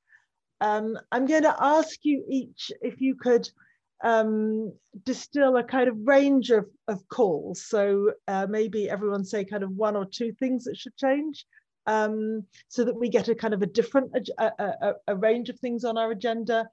[0.62, 3.50] Um, I'm going to ask you each if you could
[4.04, 7.66] um, distill a kind of range of, of calls.
[7.66, 8.12] So
[8.48, 11.46] maybe everyone say kind of one or two things that should change
[11.90, 15.60] um, so that we get a kind of a different, a, a, a range of
[15.60, 16.70] things on our agenda.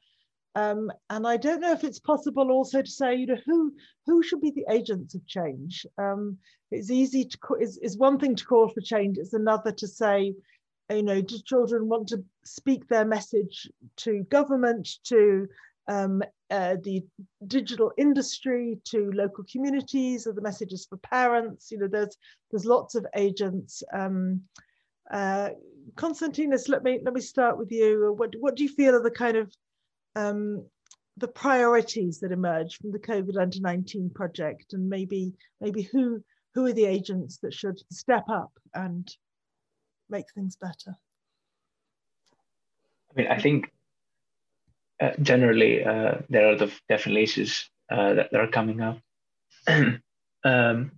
[0.55, 3.72] Um, and I don't know if it's possible also to say, you know, who
[4.05, 5.87] who should be the agents of change?
[5.98, 6.37] Um,
[6.70, 10.35] it's easy to, is, is one thing to call for change, it's another to say,
[10.90, 15.48] you know, do children want to speak their message to government, to
[15.88, 17.02] um, uh, the
[17.46, 22.16] digital industry to local communities or the messages for parents you know there's
[22.50, 24.40] there's lots of agents um,
[25.11, 25.51] uh,
[25.95, 28.14] Konstantinos, let me let me start with you.
[28.16, 29.53] What what do you feel are the kind of
[30.14, 30.66] um,
[31.16, 36.23] the priorities that emerge from the COVID under nineteen project, and maybe maybe who
[36.55, 39.09] who are the agents that should step up and
[40.11, 40.97] make things better?
[43.11, 43.71] I mean, I think
[45.01, 48.99] uh, generally uh, there are the definitely issues uh, that, that, are coming up.
[50.45, 50.92] um,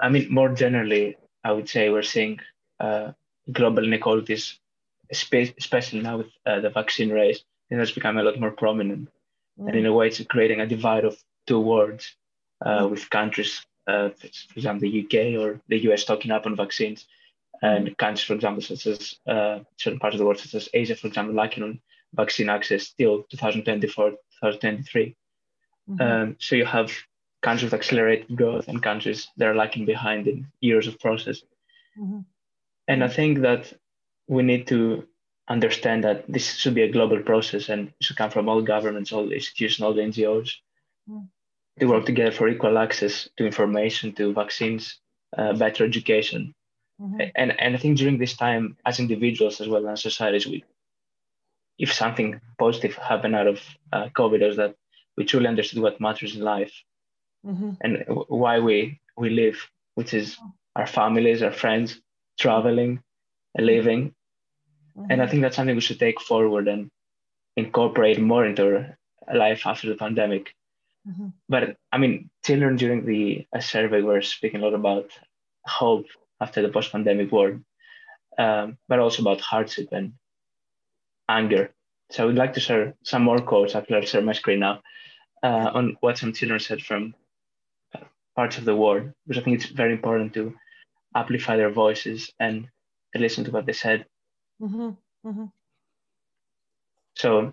[0.00, 2.40] I mean, more generally, I would say we're seeing
[2.80, 3.12] uh,
[3.50, 4.58] global inequalities,
[5.10, 9.08] especially now with uh, the vaccine race, it has become a lot more prominent.
[9.58, 9.68] Mm.
[9.68, 12.14] And in a way, it's creating a divide of two worlds
[12.64, 12.90] uh, mm.
[12.90, 17.06] with countries, uh, for example, the UK or the US talking up on vaccines,
[17.62, 20.96] and countries, for example, such as uh, certain parts of the world, such as Asia,
[20.96, 21.80] for example, lacking on
[22.14, 25.16] vaccine access till 2024, 2023.
[25.88, 26.02] Mm-hmm.
[26.02, 26.92] Um, so you have
[27.42, 31.42] countries with accelerated growth and countries that are lacking behind in years of process.
[31.98, 32.20] Mm-hmm.
[32.88, 33.72] And I think that
[34.28, 35.06] we need to
[35.48, 39.12] understand that this should be a global process and it should come from all governments,
[39.12, 40.54] all institutions, all the NGOs
[41.08, 41.26] mm.
[41.78, 44.98] to work together for equal access to information, to vaccines,
[45.36, 46.54] uh, better education.
[47.00, 47.20] Mm-hmm.
[47.34, 50.64] And, and I think during this time, as individuals as well as societies, we,
[51.78, 53.60] if something positive happened out of
[53.92, 54.76] uh, COVID, is that
[55.16, 56.72] we truly understood what matters in life
[57.44, 57.72] mm-hmm.
[57.80, 59.56] and why we, we live,
[59.94, 60.52] which is mm.
[60.76, 62.00] our families, our friends,
[62.38, 63.02] traveling,
[63.58, 64.14] living.
[64.96, 65.10] Mm-hmm.
[65.10, 66.90] And I think that's something we should take forward and
[67.56, 68.96] incorporate more into
[69.32, 70.54] life after the pandemic.
[71.08, 71.28] Mm-hmm.
[71.48, 75.10] But I mean, children during the survey were speaking a lot about
[75.64, 76.06] hope
[76.40, 77.60] after the post pandemic world,
[78.38, 80.14] um, but also about hardship and
[81.28, 81.72] anger.
[82.10, 83.74] So I would like to share some more quotes.
[83.74, 84.82] I'll share my screen now
[85.42, 87.14] uh, on what some children said from
[87.94, 88.04] uh,
[88.36, 90.54] parts of the world, because I think it's very important to
[91.14, 92.68] amplify their voices and
[93.14, 94.06] listen to what they said.
[94.60, 94.90] Mm-hmm.
[95.28, 95.44] Mm-hmm.
[97.16, 97.52] So,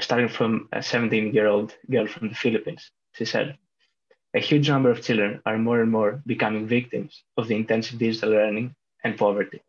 [0.00, 3.58] starting from a 17 year old girl from the Philippines, she said,
[4.34, 8.30] A huge number of children are more and more becoming victims of the intensive digital
[8.30, 9.62] learning and poverty.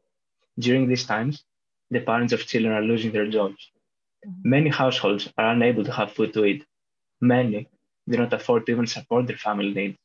[0.57, 1.43] During these times,
[1.91, 3.71] the parents of children are losing their jobs.
[4.25, 4.49] Mm-hmm.
[4.49, 6.65] Many households are unable to have food to eat.
[7.21, 7.69] Many
[8.09, 9.97] do not afford to even support their family needs.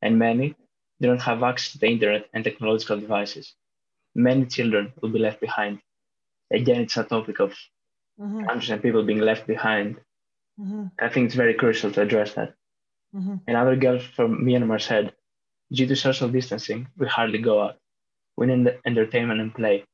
[0.00, 0.54] And many
[1.02, 3.54] they don't have access to the internet and technological devices.
[4.14, 5.80] Many children will be left behind.
[6.52, 7.50] Again, it's a topic of
[8.20, 8.44] mm-hmm.
[8.44, 9.96] countries and people being left behind.
[10.60, 10.84] Mm-hmm.
[11.00, 12.54] I think it's very crucial to address that.
[13.16, 13.34] Mm-hmm.
[13.48, 15.12] Another girl from Myanmar said,
[15.72, 17.78] due to social distancing, we hardly go out.
[18.36, 19.84] We need entertainment and play.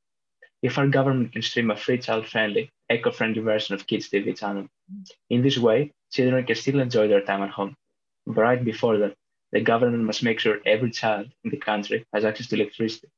[0.61, 4.67] If our government can stream a free, child-friendly, eco-friendly version of Kids TV channel,
[5.31, 7.77] in this way, children can still enjoy their time at home.
[8.27, 9.15] But right before that,
[9.53, 13.09] the government must make sure every child in the country has access to electricity.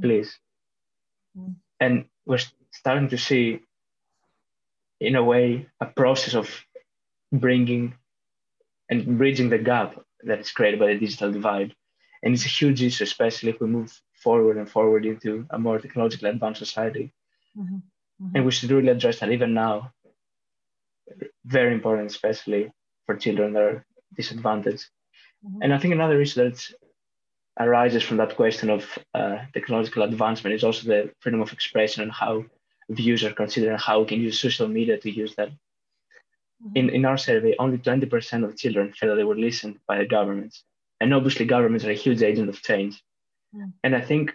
[0.00, 0.38] Please.
[1.38, 1.56] Mm.
[1.80, 2.38] And we're
[2.70, 3.60] starting to see,
[5.00, 6.48] in a way, a process of
[7.32, 7.94] bringing
[8.88, 11.74] and bridging the gap that is created by the digital divide.
[12.22, 15.78] And it's a huge issue, especially if we move forward and forward into a more
[15.78, 17.12] technologically advanced society.
[17.58, 17.76] Mm-hmm.
[17.76, 18.36] Mm-hmm.
[18.36, 19.92] And we should really address that even now.
[21.44, 22.72] Very important, especially
[23.06, 23.86] for children that are
[24.16, 24.86] disadvantaged.
[25.44, 25.62] Mm-hmm.
[25.62, 26.70] And I think another issue that
[27.58, 32.12] arises from that question of uh, technological advancement is also the freedom of expression and
[32.12, 32.44] how
[32.88, 35.48] views are considered and how we can use social media to use that.
[35.48, 36.76] Mm-hmm.
[36.76, 40.06] In, in our survey, only 20% of children felt that they were listened by the
[40.06, 40.64] governments.
[41.00, 43.02] And obviously, governments are a huge agent of change.
[43.54, 43.72] Mm.
[43.82, 44.32] And I think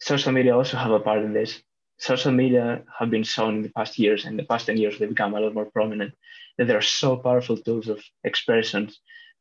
[0.00, 1.62] social media also have a part in this.
[1.98, 5.06] Social media have been shown in the past years, and the past 10 years, they
[5.06, 6.12] become a lot more prominent,
[6.58, 8.90] that they are so powerful tools of expression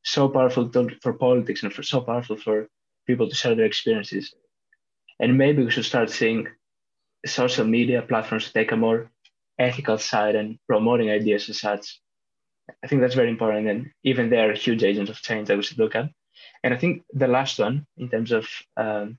[0.04, 2.68] so powerful for politics and for so powerful for
[3.06, 4.34] people to share their experiences.
[5.20, 6.48] And maybe we should start seeing
[7.26, 9.12] social media platforms take a more
[9.58, 12.00] ethical side and promoting ideas as such.
[12.84, 13.68] I think that's very important.
[13.68, 16.10] And even they are huge agents of change that we should look at.
[16.64, 19.18] And I think the last one, in terms of um,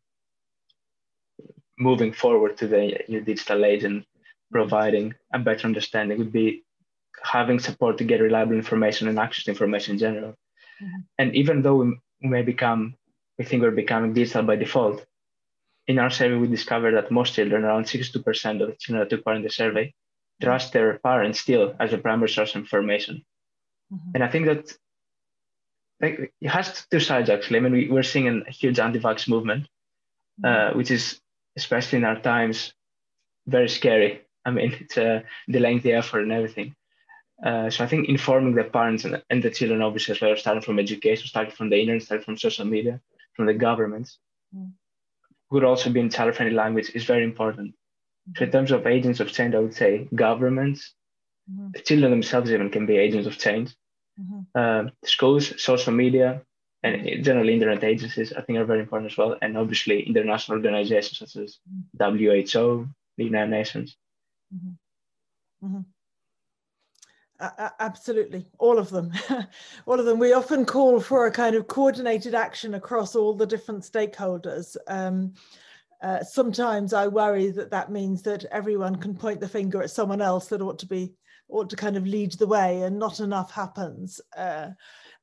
[1.78, 4.04] moving forward to the new digital age and
[4.52, 6.64] providing a better understanding, would be
[7.22, 10.34] having support to get reliable information and access to information in general.
[10.82, 11.00] Mm-hmm.
[11.18, 12.94] And even though we may become,
[13.38, 15.04] we think we're becoming digital by default,
[15.86, 19.24] in our survey, we discovered that most children, around 62% of the children that took
[19.24, 19.92] part in the survey,
[20.40, 23.24] trust their parents still as a primary source of information.
[23.92, 24.10] Mm-hmm.
[24.14, 24.72] And I think that
[26.00, 27.58] like, it has two sides, actually.
[27.58, 29.64] I mean, we, we're seeing a huge anti-vax movement,
[30.42, 30.72] mm-hmm.
[30.72, 31.20] uh, which is,
[31.56, 32.72] especially in our times,
[33.46, 34.22] very scary.
[34.44, 36.74] I mean, it's uh, delaying the effort and everything.
[37.44, 40.62] Uh, so I think informing the parents and, and the children, obviously, as well, starting
[40.62, 43.00] from education, starting from the internet, starting from social media,
[43.34, 44.18] from the governments,
[44.54, 44.70] mm.
[45.50, 47.70] would also be in child-friendly language is very important.
[47.70, 48.32] Mm-hmm.
[48.36, 50.94] So in terms of agents of change, I would say governments,
[51.50, 51.68] mm-hmm.
[51.72, 53.74] the children themselves even can be agents of change.
[54.20, 54.40] Mm-hmm.
[54.54, 56.42] Uh, schools, social media,
[56.82, 59.36] and generally internet agencies, I think are very important as well.
[59.40, 61.58] And obviously international organizations such as
[61.98, 63.96] WHO, the United Nations.
[64.54, 65.66] Mm-hmm.
[65.66, 65.80] Mm-hmm.
[67.40, 69.10] Uh, absolutely, all of them.
[69.86, 70.18] all of them.
[70.18, 74.76] We often call for a kind of coordinated action across all the different stakeholders.
[74.86, 75.32] Um,
[76.02, 80.20] uh, sometimes I worry that that means that everyone can point the finger at someone
[80.20, 81.14] else that ought to be
[81.48, 84.20] ought to kind of lead the way, and not enough happens.
[84.36, 84.68] Uh,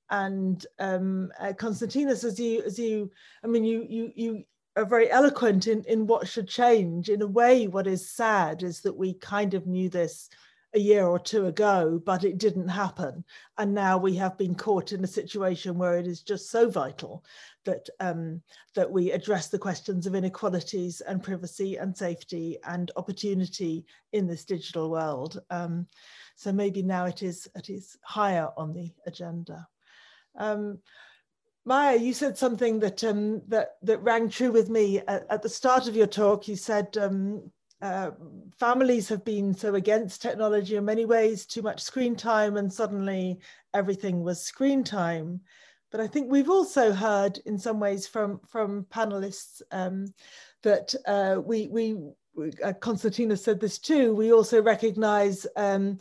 [0.09, 3.11] and um, uh, Konstantinos, as you as you,
[3.43, 4.43] I mean, you you you
[4.76, 7.09] are very eloquent in in what should change.
[7.09, 10.30] In a way, what is sad is that we kind of knew this
[10.74, 13.24] a year or two ago, but it didn't happen.
[13.57, 17.24] And now we have been caught in a situation where it is just so vital
[17.65, 18.41] that, um,
[18.76, 24.45] that we address the questions of inequalities and privacy and safety and opportunity in this
[24.45, 25.41] digital world.
[25.49, 25.88] Um,
[26.36, 29.68] so maybe now it is, it is higher on the agenda.
[30.38, 30.80] Um,
[31.68, 35.49] Maya, you said something that um, that that rang true with me at, at, the
[35.49, 36.47] start of your talk.
[36.47, 37.51] You said um,
[37.82, 38.11] uh,
[38.59, 43.39] families have been so against technology in many ways, too much screen time, and suddenly
[43.73, 45.41] everything was screen time.
[45.91, 50.13] But I think we've also heard, in some ways, from from panelists um,
[50.63, 51.97] that uh, we we
[52.63, 54.13] uh, Konstantinos said this too.
[54.13, 55.99] We also recognise um,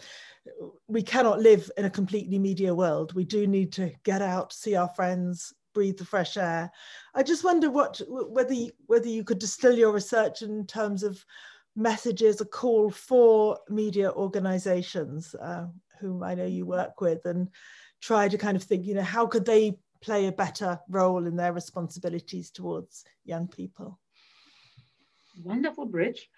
[0.88, 3.12] we cannot live in a completely media world.
[3.14, 6.70] We do need to get out, see our friends, breathe the fresh air.
[7.14, 8.54] I just wonder what whether
[8.86, 11.24] whether you could distill your research in terms of
[11.76, 15.66] messages, a call for media organizations, uh,
[16.00, 17.48] whom I know you work with, and
[18.00, 21.36] try to kind of think, you know, how could they play a better role in
[21.36, 23.98] their responsibilities towards young people?
[25.42, 26.28] Wonderful bridge.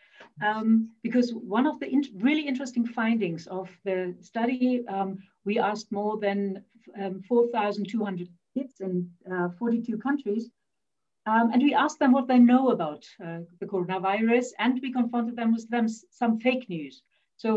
[0.45, 5.93] Um, because one of the in really interesting findings of the study, um, we asked
[5.93, 6.65] more than
[7.01, 10.51] um, 4,200 kids in uh, 42 countries
[11.29, 15.37] um, and we asked them what they know about uh, the coronavirus, and we confronted
[15.37, 15.87] them with them
[16.21, 17.03] some fake news.
[17.37, 17.49] So,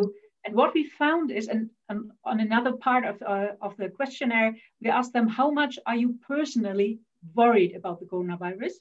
[0.46, 4.52] and what we found is, and um, on another part of, uh, of the questionnaire,
[4.82, 7.00] we asked them, how much are you personally
[7.42, 8.74] worried about the coronavirus?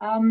[0.00, 0.26] Um,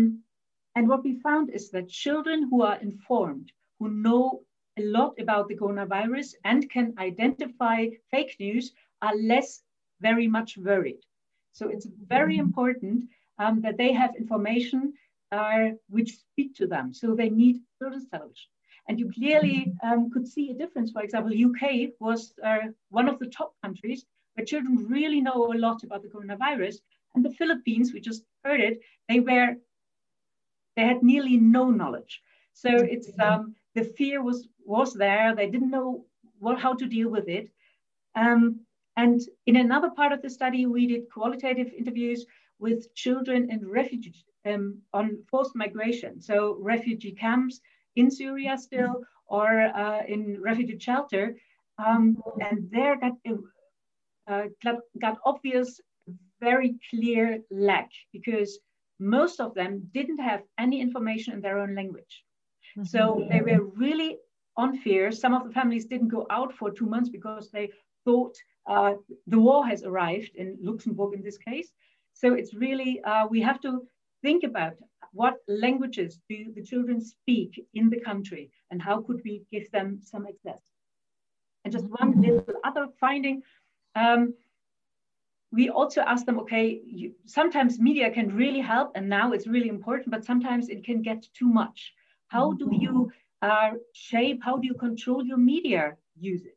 [0.74, 4.42] and what we found is that children who are informed, who know
[4.78, 8.72] a lot about the coronavirus and can identify fake news
[9.02, 9.62] are less
[10.00, 11.02] very much worried.
[11.52, 11.86] So it's
[12.16, 12.46] very mm-hmm.
[12.46, 13.04] important
[13.42, 14.80] um, that they have information
[15.32, 16.92] uh, which speak to them.
[16.92, 18.50] So they need children's television.
[18.88, 20.90] And you clearly um, could see a difference.
[20.90, 22.58] For example, UK was uh,
[22.90, 26.76] one of the top countries where children really know a lot about the coronavirus.
[27.14, 29.56] And the Philippines, we just heard it, they were,
[30.76, 32.20] they had nearly no knowledge.
[32.54, 35.34] So it's um, the fear was was there.
[35.34, 36.04] They didn't know
[36.38, 37.50] what how to deal with it.
[38.14, 38.60] Um,
[38.96, 42.26] and in another part of the study, we did qualitative interviews
[42.64, 44.64] with children and refugees um,
[44.98, 46.12] on forced migration.
[46.28, 47.60] So refugee camps
[47.96, 48.94] in Syria still
[49.26, 49.48] or
[49.82, 51.24] uh, in refugee shelter.
[51.84, 52.04] Um,
[52.46, 53.14] and there got,
[54.30, 55.80] uh, got, got obvious,
[56.40, 58.50] very clear lack because
[58.98, 62.14] most of them didn't have any information in their own language.
[62.76, 62.84] Mm-hmm.
[62.84, 64.18] So they were really
[64.56, 65.10] on fear.
[65.10, 67.70] Some of the families didn't go out for two months because they
[68.04, 68.34] thought
[68.74, 68.94] uh,
[69.26, 71.70] the war has arrived in Luxembourg in this case.
[72.14, 73.82] So it's really, uh, we have to
[74.22, 74.74] think about
[75.12, 80.00] what languages do the children speak in the country and how could we give them
[80.02, 80.60] some access.
[81.64, 83.42] And just one little other finding,
[83.94, 84.34] um,
[85.52, 89.68] we also ask them, okay, you, sometimes media can really help and now it's really
[89.68, 91.92] important, but sometimes it can get too much.
[92.28, 93.10] How do you
[93.42, 96.52] uh, shape, how do you control your media usage?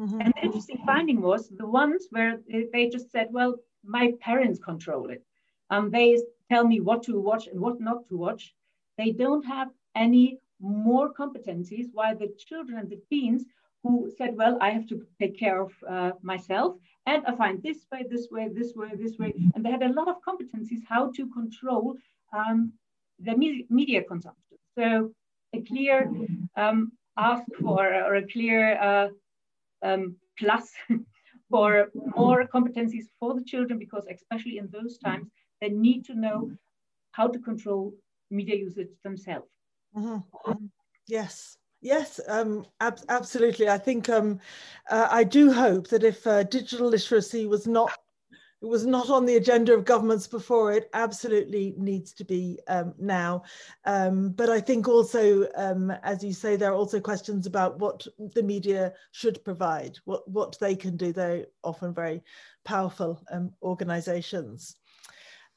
[0.00, 0.20] Mm-hmm.
[0.22, 2.40] And the interesting finding was the ones where
[2.72, 5.22] they just said, well, my parents control it.
[5.70, 6.18] Um, they
[6.50, 8.54] tell me what to watch and what not to watch.
[8.98, 13.44] They don't have any more competencies, while the children and the teens
[13.82, 16.76] who said, well, I have to take care of uh, myself
[17.06, 19.32] and I find this way, this way, this way, this way.
[19.54, 21.96] And they had a lot of competencies how to control
[22.32, 22.72] um,
[23.18, 24.58] media consumption.
[24.76, 25.12] So
[25.54, 26.10] a clear
[26.56, 29.08] um, ask for or a clear uh,
[29.82, 30.72] um, plus
[31.50, 35.28] for more competencies for the children because especially in those times
[35.60, 36.50] they need to know
[37.12, 37.92] how to control
[38.30, 39.50] media usage themselves
[39.96, 40.66] mm-hmm.
[41.06, 43.68] yes Yes, um, ab absolutely.
[43.68, 44.38] I think um,
[44.90, 47.90] uh, I do hope that if uh, digital literacy was not
[48.62, 52.92] it was not on the agenda of governments before, it absolutely needs to be um,
[52.98, 53.42] now.
[53.86, 58.06] Um, but I think also, um, as you say, there are also questions about what
[58.34, 61.12] the media should provide, what, what they can do.
[61.12, 62.22] They're often very
[62.64, 64.76] powerful um, organizations.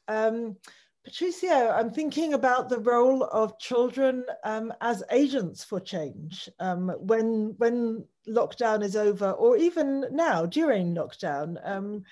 [0.08, 0.56] Um,
[1.04, 7.56] Patricio, I'm thinking about the role of children um, as agents for change um, when
[7.58, 11.60] when lockdown is over, or even now during lockdown.
[11.70, 12.04] Um,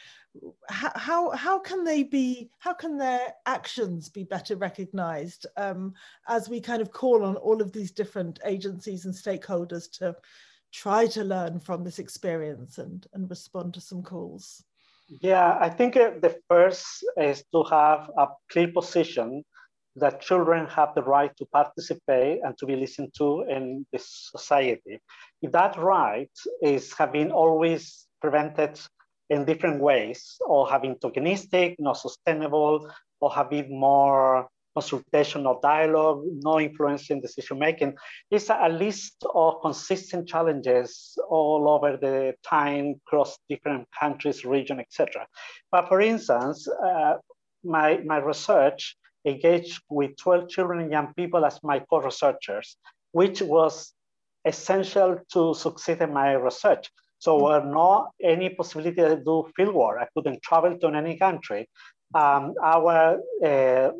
[0.68, 2.50] how how can they be?
[2.60, 5.94] How can their actions be better recognised um,
[6.28, 10.18] as we kind of call on all of these different agencies and stakeholders to
[10.74, 14.66] try to learn from this experience and and respond to some calls?
[15.20, 19.44] Yeah, I think uh, the first is to have a clear position
[19.98, 25.02] that children have the right to participate and to be listened to in this society.
[25.42, 26.32] If that right
[26.62, 28.80] is having always prevented
[29.30, 32.90] in different ways, or having tokenistic, not sustainable,
[33.20, 37.96] or having more consultation or dialogue, no influence in decision making.
[38.30, 45.28] It's a list of consistent challenges all over the time, across different countries, region, etc.
[45.72, 47.16] But for instance, uh,
[47.64, 48.96] my, my research
[49.26, 52.78] engaged with 12 children and young people as my co-researchers,
[53.12, 53.94] which was
[54.46, 56.90] essential to succeed in my research.
[57.20, 60.02] So there were not any possibility to do fieldwork.
[60.02, 61.70] I couldn't travel to any country.
[62.16, 63.92] Um, our uh,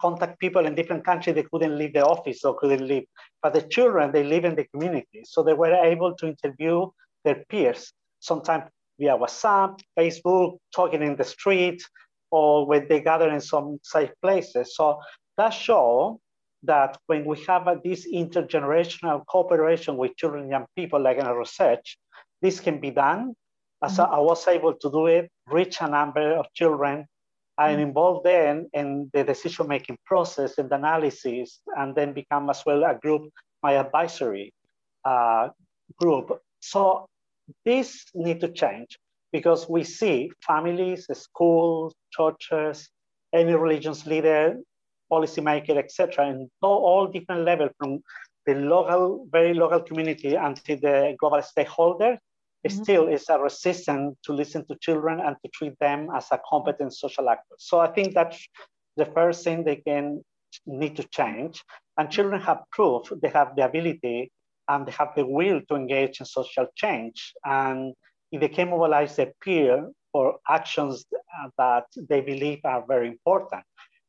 [0.00, 3.06] contact people in different countries, they couldn't leave the office or couldn't leave.
[3.42, 5.22] But the children, they live in the community.
[5.24, 6.86] So they were able to interview
[7.24, 8.64] their peers, sometimes
[8.98, 11.82] via WhatsApp, Facebook, talking in the street,
[12.30, 14.76] or when they gather in some safe places.
[14.76, 15.00] So
[15.36, 16.20] that show
[16.64, 21.26] that when we have a, this intergenerational cooperation with children and young people, like in
[21.26, 21.98] a research,
[22.42, 23.34] this can be done.
[23.82, 24.18] As mm -hmm.
[24.18, 27.06] I was able to do it, reach a number of children
[27.60, 27.88] I'm mm.
[27.88, 33.30] involved then in the decision-making process and analysis, and then become as well a group,
[33.62, 34.54] my advisory
[35.04, 35.50] uh,
[35.98, 36.40] group.
[36.60, 37.06] So
[37.66, 38.98] this need to change
[39.30, 42.88] because we see families, schools, churches,
[43.34, 44.56] any religious leader,
[45.12, 48.00] policymaker, etc., and all different levels from
[48.46, 52.18] the local, very local community until the global stakeholder
[52.68, 52.82] mm-hmm.
[52.82, 56.94] still is a resistance to listen to children and to treat them as a competent
[56.94, 57.54] social actor.
[57.58, 58.46] So I think that's
[58.96, 60.22] the first thing they can
[60.66, 61.62] need to change.
[61.96, 64.30] And children have proof they have the ability
[64.68, 67.32] and they have the will to engage in social change.
[67.44, 67.94] And
[68.32, 71.04] if they can mobilize their peer for actions
[71.58, 73.62] that they believe are very important.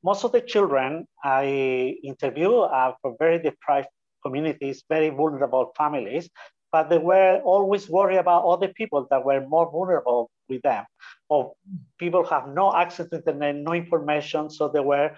[0.03, 3.87] Most of the children I interview are from very deprived
[4.23, 6.29] communities, very vulnerable families,
[6.71, 10.85] but they were always worried about other people that were more vulnerable with them,
[11.29, 11.53] or
[11.97, 15.11] people have no access to internet, no information, so they were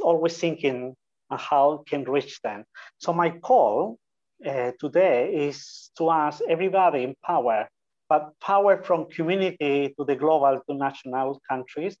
[0.00, 0.94] always thinking
[1.30, 2.64] how can reach them.
[2.98, 3.98] So my call
[4.46, 7.68] uh, today is to ask everybody in power,
[8.08, 11.96] but power from community to the global to national countries,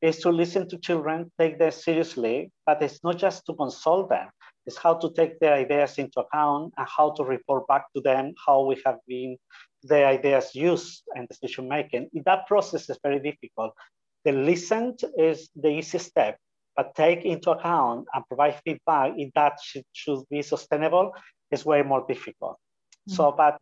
[0.00, 4.28] is to listen to children, take them seriously, but it's not just to console them,
[4.66, 8.32] is how to take their ideas into account and how to report back to them
[8.46, 9.36] how we have been
[9.82, 12.08] the ideas used in decision making.
[12.24, 13.72] That process is very difficult.
[14.24, 16.38] The listen is the easy step,
[16.76, 21.12] but take into account and provide feedback if that should, should be sustainable
[21.50, 22.56] is way more difficult.
[23.08, 23.14] Mm-hmm.
[23.14, 23.58] So, but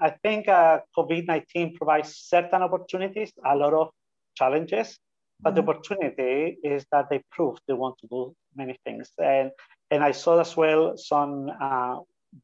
[0.00, 3.90] I think uh, COVID-19 provides certain opportunities, a lot of
[4.34, 4.98] challenges,
[5.40, 5.64] but mm-hmm.
[5.64, 9.10] the opportunity is that they prove they want to do many things.
[9.18, 9.52] And
[9.92, 11.96] and I saw as well some uh,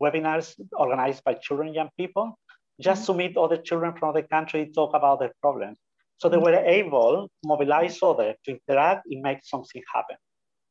[0.03, 2.39] webinars organized by children, young people,
[2.79, 3.13] just mm-hmm.
[3.13, 5.79] to meet other children from the country, talk about their problems.
[6.19, 6.45] So they mm-hmm.
[6.45, 10.17] were able to mobilize others to interact and make something happen.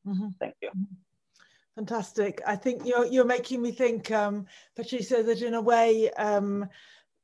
[0.08, 0.28] Mm-hmm.
[0.40, 0.70] Thank you.
[0.70, 0.96] Mm-hmm.
[1.78, 2.42] Fantastic.
[2.46, 6.68] I think you're, you're making me think, um, Patricio, that in a way, um,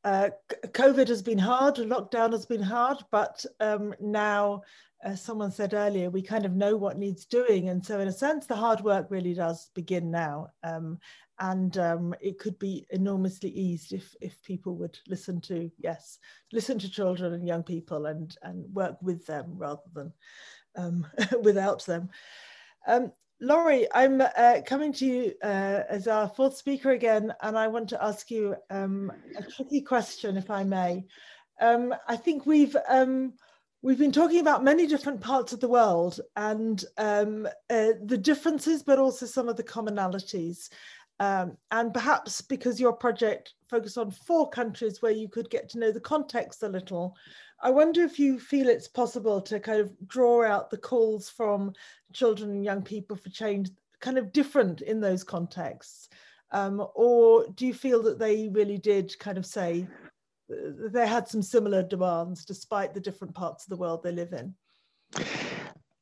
[0.03, 0.29] uh,
[0.67, 4.61] COVID has been hard, lockdown has been hard, but um, now
[5.03, 7.69] as someone said earlier, we kind of know what needs doing.
[7.69, 10.47] And so in a sense, the hard work really does begin now.
[10.63, 10.97] Um,
[11.39, 16.19] and um, it could be enormously eased if, if people would listen to, yes,
[16.51, 20.13] listen to children and young people and, and work with them rather than
[20.75, 21.05] um,
[21.41, 22.09] without them.
[22.87, 27.67] Um, Laurie, I'm uh, coming to you uh, as our fourth speaker again, and I
[27.67, 31.03] want to ask you um, a tricky question, if I may.
[31.59, 32.75] Um, I think we've
[33.83, 38.81] We've been talking about many different parts of the world and um, uh, the differences,
[38.81, 40.69] but also some of the commonalities.
[41.19, 45.79] Um, and perhaps because your project focused on four countries where you could get to
[45.79, 47.17] know the context a little,
[47.61, 51.73] I wonder if you feel it's possible to kind of draw out the calls from
[52.13, 53.69] children and young people for change
[53.99, 56.07] kind of different in those contexts?
[56.51, 59.87] Um, or do you feel that they really did kind of say
[60.49, 64.53] they had some similar demands despite the different parts of the world they live in?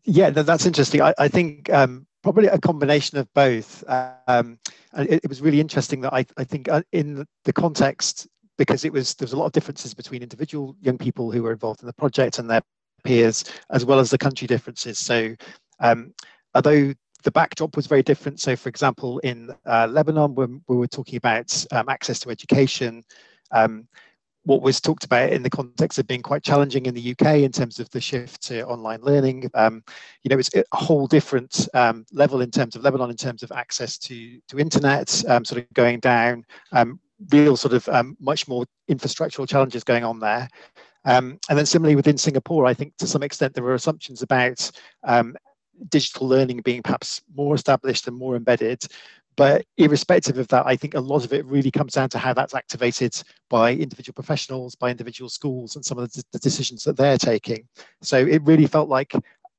[0.03, 1.01] Yeah, that's interesting.
[1.01, 3.83] I, I think um, probably a combination of both.
[4.27, 4.57] Um,
[4.97, 8.27] it, it, was really interesting that I, I think uh, in the context,
[8.57, 11.51] because it was there was a lot of differences between individual young people who were
[11.51, 12.61] involved in the project and their
[13.03, 14.97] peers, as well as the country differences.
[14.97, 15.35] So,
[15.79, 16.13] um,
[16.55, 18.39] although the backdrop was very different.
[18.39, 23.03] So, for example, in uh, Lebanon, when we were talking about um, access to education,
[23.51, 23.87] um,
[24.43, 27.51] what was talked about in the context of being quite challenging in the UK in
[27.51, 29.49] terms of the shift to online learning.
[29.53, 29.83] Um,
[30.23, 33.51] you know, it's a whole different um, level in terms of Lebanon, in terms of
[33.51, 36.45] access to to internet, um, sort of going down.
[36.71, 40.49] Um, real sort of um, much more infrastructural challenges going on there.
[41.05, 44.71] Um, and then similarly within Singapore, I think to some extent there were assumptions about
[45.89, 48.85] digital learning being perhaps more established and more embedded,
[49.41, 52.31] but irrespective of that, I think a lot of it really comes down to how
[52.31, 53.19] that's activated
[53.49, 57.67] by individual professionals, by individual schools, and some of the, the decisions that they're taking.
[58.03, 59.13] So it really felt like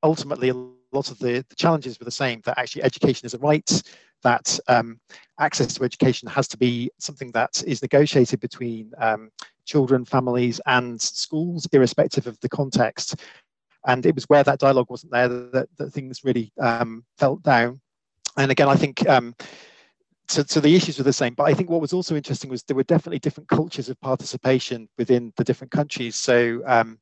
[0.04, 0.54] ultimately a
[0.92, 3.82] lot of the, the challenges were the same that actually education is a right,
[4.22, 5.00] that um,
[5.40, 9.30] access to education has to be something that is negotiated between um,
[9.64, 13.16] children, families, and schools, irrespective of the context.
[13.84, 17.80] And it was where that dialogue wasn't there that, that things really um, felt down
[18.36, 19.34] and again, I think um,
[20.32, 21.34] so, so the issues were the same.
[21.34, 24.88] But I think what was also interesting was there were definitely different cultures of participation
[24.96, 26.16] within the different countries.
[26.16, 26.98] So um,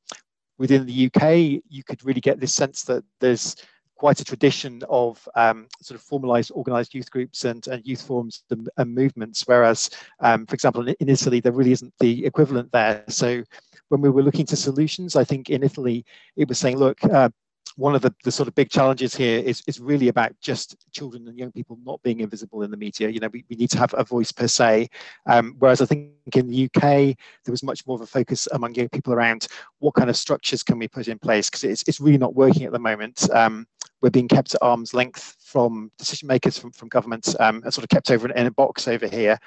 [0.59, 3.57] within the UK, you could really get this sense that there's
[3.97, 8.43] quite a tradition of um, sort of formalized organized youth groups and, and youth forums
[8.51, 13.05] and, movements, whereas, um, for example, in, in, Italy, there really isn't the equivalent there.
[13.09, 13.45] So
[13.91, 16.05] when we were looking to solutions, I think in Italy,
[16.35, 17.29] it was saying, look, uh,
[17.77, 21.27] one of the, the sort of big challenges here is, is really about just children
[21.29, 23.09] and young people not being invisible in the media.
[23.09, 24.89] You know, we, we need to have a voice per se.
[25.27, 27.17] Um, whereas I think in the UK, there
[27.53, 29.47] was much more of a focus among young people around
[29.79, 32.65] what kind of structures can we put in place because it's, it's really not working
[32.65, 33.29] at the moment.
[33.31, 33.67] Um,
[34.01, 37.83] we're being kept at arm's length from decision makers from, from governments um, and sort
[37.83, 39.39] of kept over in, in a box over here.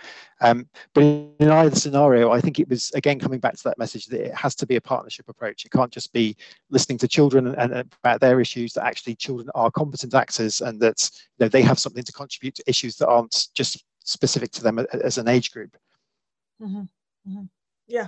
[0.41, 4.07] Um, but in, either scenario, I think it was again coming back to that message
[4.07, 5.65] that it has to be a partnership approach.
[5.65, 6.35] It can't just be
[6.69, 8.73] listening to children and, and about their issues.
[8.73, 12.55] That actually children are competent actors and that you know, they have something to contribute
[12.55, 15.75] to issues that aren't just specific to them as an age group.
[16.61, 16.81] Mm-hmm.
[17.29, 17.43] Mm-hmm.
[17.87, 18.07] Yeah,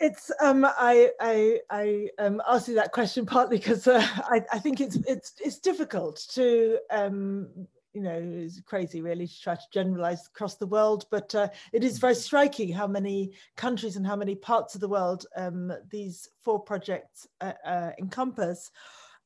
[0.00, 4.58] it's um I I I um asked you that question partly because uh, I I
[4.58, 7.48] think it's it's it's difficult to um
[7.92, 11.84] you know it's crazy really to try to generalize across the world but uh, it
[11.84, 16.28] is very striking how many countries and how many parts of the world um, these
[16.40, 18.70] four projects uh, uh, encompass.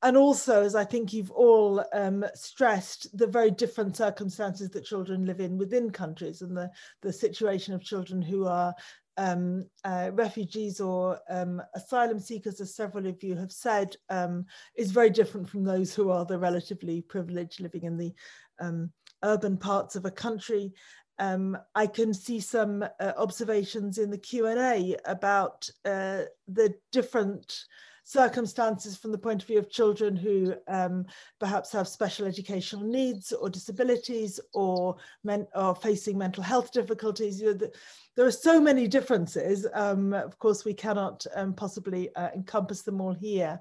[0.02, 5.24] And also as i think you've all um, stressed the very different circumstances that children
[5.24, 6.70] live in within countries and the
[7.00, 8.74] the situation of children who are
[9.16, 14.46] um, uh, refugees or um, asylum seekers, as several of you have said, um,
[14.76, 18.14] is very different from those who are the relatively privileged living in the
[18.60, 18.90] um,
[19.22, 20.72] urban parts of a country.
[21.18, 27.64] Um, I can see some uh, observations in the Q&A about uh, the different
[28.04, 31.06] circumstances from the point of view of children who um,
[31.40, 37.40] perhaps have special educational needs or disabilities or, men, or facing mental health difficulties.
[37.40, 37.72] You know, the,
[38.14, 39.66] there are so many differences.
[39.72, 43.60] Um, of course, we cannot um, possibly uh, encompass them all here.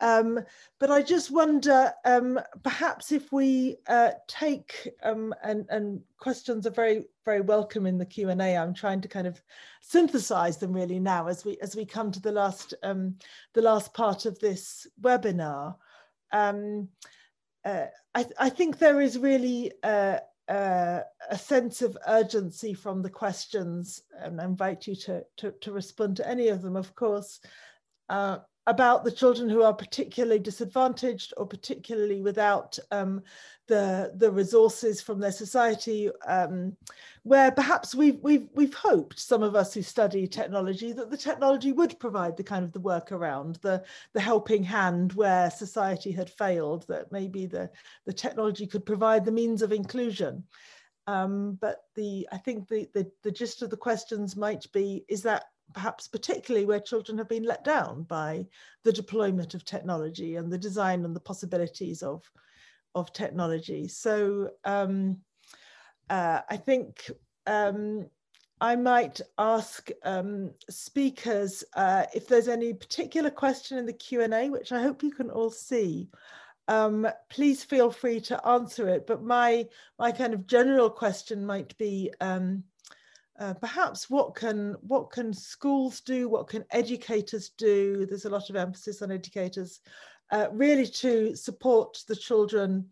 [0.00, 0.40] Um,
[0.78, 6.70] but I just wonder, um, perhaps if we uh, take, um, and, and questions are
[6.70, 8.56] very, very welcome in the Q&A.
[8.56, 9.40] I'm trying to kind of
[9.88, 13.14] synthesize them really now as we, as we come to the last, um,
[13.54, 15.76] the last part of this webinar.
[16.32, 20.18] Uh, I, I, think there is really uh,
[20.48, 25.72] uh, a sense of urgency from the questions, and I invite you to, to, to
[25.72, 27.40] respond to any of them, of course,
[28.08, 33.22] uh, about the children who are particularly disadvantaged or particularly without um,
[33.68, 36.76] the the resources from their society, um,
[37.22, 41.72] where perhaps we've we've we've hoped some of us who study technology that the technology
[41.72, 46.86] would provide the kind of the workaround, the the helping hand where society had failed,
[46.88, 47.70] that maybe the
[48.04, 50.44] the technology could provide the means of inclusion.
[51.08, 55.22] Um, but the I think the, the the gist of the questions might be: is
[55.22, 58.46] that perhaps particularly where children have been let down by
[58.84, 62.22] the deployment of technology and the design and the possibilities of,
[62.94, 63.88] of technology.
[63.88, 65.18] So um,
[66.08, 67.10] uh, I think
[67.46, 68.06] um,
[68.60, 74.72] I might ask um, speakers uh, if there's any particular question in the Q&A, which
[74.72, 76.08] I hope you can all see.
[76.68, 79.06] Um, please feel free to answer it.
[79.06, 82.64] But my, my kind of general question might be, um,
[83.38, 88.48] uh, perhaps what can what can schools do what can educators do there's a lot
[88.48, 89.80] of emphasis on educators
[90.32, 92.86] uh, really to support the children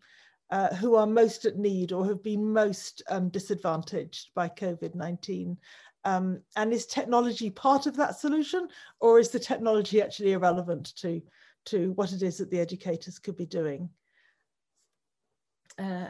[0.51, 5.57] uh, who are most at need or have been most um, disadvantaged by COVID-19.
[6.03, 8.67] Um, and is technology part of that solution
[8.99, 11.21] or is the technology actually irrelevant to,
[11.65, 13.89] to what it is that the educators could be doing?
[15.79, 16.05] Uh,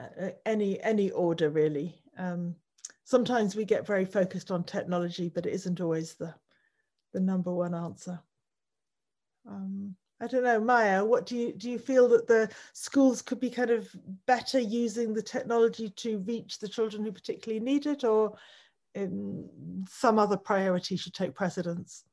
[0.46, 1.96] any, any order really.
[2.18, 2.56] Um,
[3.06, 6.34] sometimes we get very focused on technology, but it isn't always the,
[7.14, 8.20] the number one answer.
[9.48, 13.40] Um, I don't know, Maya, what do you do you feel that the schools could
[13.40, 13.88] be kind of
[14.26, 18.34] better using the technology to reach the children who particularly need it or
[18.96, 19.48] in
[19.90, 22.06] some other priority should take precedence?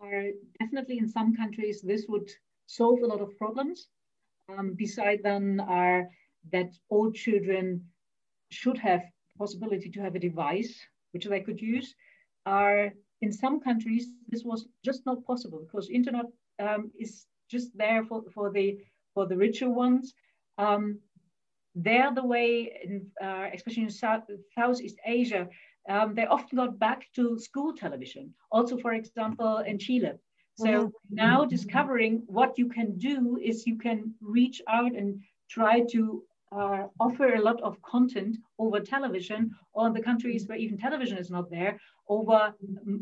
[0.00, 2.30] Uh, definitely in some countries this would
[2.66, 3.88] solve a lot of problems.
[4.48, 6.08] Um, beside then are
[6.52, 7.84] that all children
[8.50, 9.02] should have
[9.38, 10.74] possibility to have a device
[11.12, 11.94] which they could use.
[12.44, 16.26] Are in some countries this was just not possible because internet
[16.60, 18.78] um, is just there for, for the
[19.14, 20.14] for the richer ones.
[20.58, 21.00] Um,
[21.74, 24.22] they're the way, in, uh, especially in South,
[24.54, 25.46] Southeast Asia,
[25.88, 28.34] um, they often got back to school television.
[28.50, 30.12] Also, for example, in Chile.
[30.56, 30.88] So mm-hmm.
[31.10, 35.20] now discovering what you can do is you can reach out and
[35.50, 36.22] try to
[36.58, 41.18] uh, offer a lot of content over television, or in the countries where even television
[41.18, 41.78] is not there,
[42.08, 42.54] over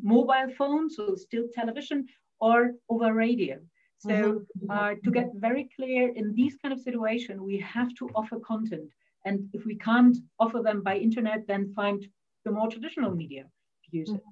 [0.02, 2.06] mobile phones, so still television,
[2.40, 3.58] or over radio.
[3.98, 4.70] So mm-hmm.
[4.70, 8.90] uh, to get very clear in these kind of situation, we have to offer content.
[9.24, 12.06] And if we can't offer them by internet, then find
[12.44, 14.22] the more traditional media to use it.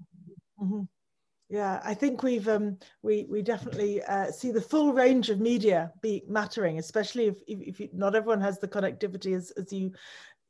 [0.61, 0.64] Mm-hmm.
[0.64, 0.83] mm-hmm.
[1.53, 5.92] Yeah, I think we've um, we we definitely uh, see the full range of media
[6.00, 9.92] be mattering, especially if if, if you, not everyone has the connectivity as as you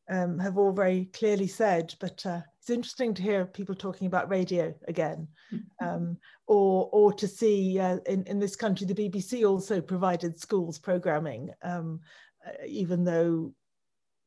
[0.08, 1.92] um, have all very clearly said.
[1.98, 5.84] But uh, it's interesting to hear people talking about radio again, mm-hmm.
[5.84, 10.78] um, or or to see uh, in in this country the BBC also provided schools
[10.78, 11.98] programming, um,
[12.46, 13.52] uh, even though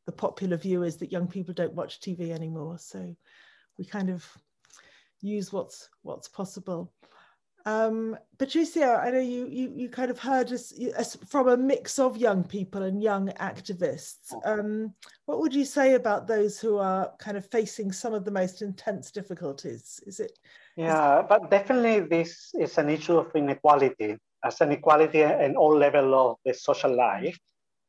[0.08, 2.78] the popular view is that young people don't watch TV anymore.
[2.80, 3.16] So
[3.78, 4.28] we kind of
[5.26, 6.94] use what's what's possible.
[7.68, 11.98] Um, Patricio, I know you, you, you kind of heard us, us, from a mix
[11.98, 14.34] of young people and young activists.
[14.46, 14.94] Um,
[15.26, 18.62] what would you say about those who are kind of facing some of the most
[18.62, 20.00] intense difficulties?
[20.06, 20.38] Is it?
[20.78, 25.76] Yeah, is but definitely this is an issue of inequality, as an inequality in all
[25.76, 27.40] level of the social life.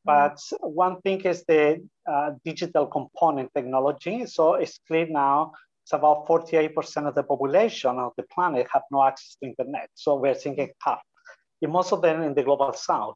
[0.09, 0.29] Mm-hmm.
[0.39, 4.25] But one thing is the uh, digital component technology.
[4.25, 5.53] So it's clear now
[5.87, 9.89] it's about 48% of the population of the planet have no access to internet.
[9.95, 10.99] So we're thinking half,
[11.63, 13.15] and most of them in the global south.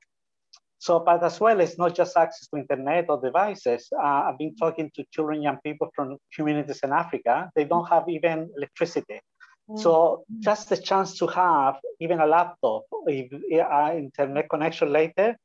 [0.79, 3.89] So, but as well, it's not just access to internet or devices.
[3.93, 7.51] Uh, I've been talking to children, young people from communities in Africa.
[7.57, 9.21] They don't have even electricity.
[9.77, 10.41] So mm.
[10.41, 15.37] just the chance to have even a laptop, if, uh, internet connection later,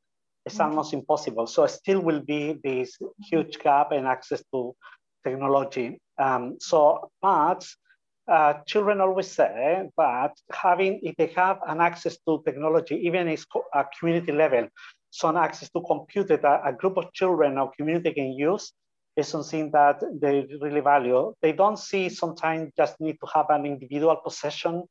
[0.46, 1.48] is almost impossible.
[1.48, 2.96] So it still will be this
[3.28, 4.76] huge gap in access to
[5.24, 5.98] technology.
[6.18, 7.66] Um, so, but
[8.30, 13.44] uh, children always say that having, if they have an access to technology, even if
[13.74, 14.68] at a community level,
[15.10, 18.72] so an access to computer that a group of children or community can use
[19.16, 21.32] is something that they really value.
[21.40, 24.82] They don't see sometimes just need to have an individual possession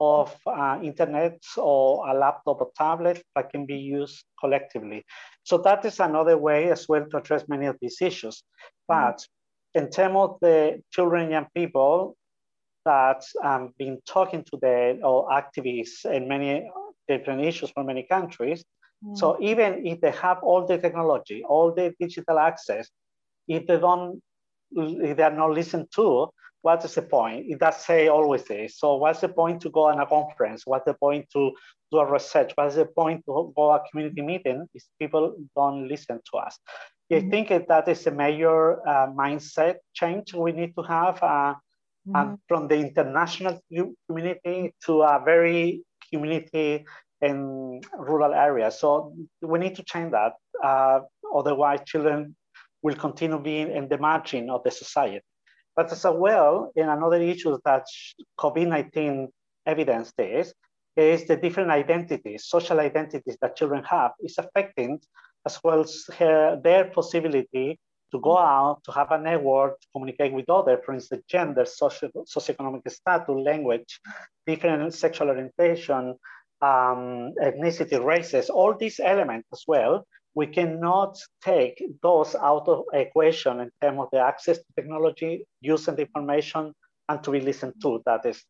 [0.00, 5.04] of uh, internet or a laptop or tablet that can be used collectively.
[5.42, 8.42] So that is another way as well to address many of these issues.
[8.88, 9.26] But
[9.74, 12.16] in terms of the children and young people
[12.84, 16.70] that um, been talking to the or activists in many
[17.08, 18.64] different issues from many countries.
[19.04, 19.16] Mm.
[19.16, 22.88] So even if they have all the technology, all the digital access,
[23.48, 24.22] if they don't,
[24.72, 26.28] if they are not listened to,
[26.62, 27.44] what is the point?
[27.46, 28.78] It does say always this.
[28.78, 30.62] So what's the point to go on a conference?
[30.64, 31.52] What's the point to
[31.92, 32.52] do a research?
[32.54, 36.58] What's the point to go a community meeting if people don't listen to us?
[37.10, 37.30] I mm-hmm.
[37.30, 41.54] think that is a major uh, mindset change we need to have uh,
[42.08, 42.34] mm-hmm.
[42.48, 43.60] from the international
[44.08, 46.84] community to a very community
[47.20, 48.78] in rural areas.
[48.80, 50.32] So we need to change that.
[50.62, 51.00] Uh,
[51.34, 52.36] otherwise, children
[52.82, 55.20] will continue being in the margin of the society.
[55.76, 57.84] But as well, in another issue that
[58.38, 59.28] COVID-19
[59.66, 60.54] evidence is,
[60.96, 65.00] is the different identities, social identities that children have is affecting
[65.46, 67.78] as well as her, their possibility
[68.12, 72.08] to go out, to have a network, to communicate with others, for instance, gender, socio
[72.34, 74.00] socioeconomic status, language,
[74.46, 76.14] different sexual orientation,
[76.62, 80.06] um, ethnicity, races, all these elements as well.
[80.36, 85.86] We cannot take those out of equation in terms of the access to technology, use
[85.86, 86.72] the information,
[87.08, 88.00] and to be listened to.
[88.06, 88.42] That is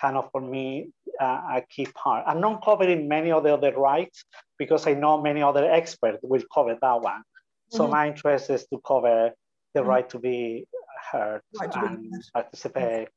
[0.00, 0.90] kind of for me
[1.22, 2.24] uh, a key part.
[2.26, 4.24] I'm not covering many of the other rights
[4.58, 7.22] because I know many other experts will cover that one.
[7.70, 7.92] So mm-hmm.
[7.92, 9.30] my interest is to cover
[9.74, 9.88] the mm-hmm.
[9.88, 10.66] right to be
[11.10, 13.08] heard right and be participate,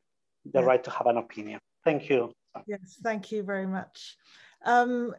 [0.53, 0.65] the yeah.
[0.65, 1.59] right to have an opinion.
[1.83, 2.31] Thank you.
[2.67, 4.15] Yes, thank you very much.
[4.65, 5.13] Um,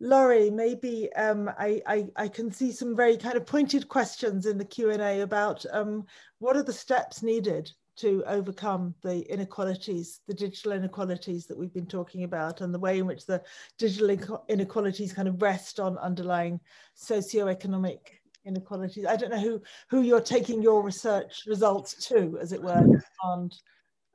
[0.00, 4.56] Laurie, maybe um, I, I, I, can see some very kind of pointed questions in
[4.56, 6.06] the Q&A about um,
[6.38, 7.70] what are the steps needed
[8.00, 12.98] to overcome the inequalities, the digital inequalities that we've been talking about, and the way
[12.98, 13.42] in which the
[13.78, 16.60] digital inequalities kind of rest on underlying
[16.96, 17.98] socioeconomic
[18.44, 19.04] inequalities.
[19.06, 22.84] I don't know who who you're taking your research results to, as it were,
[23.22, 23.50] on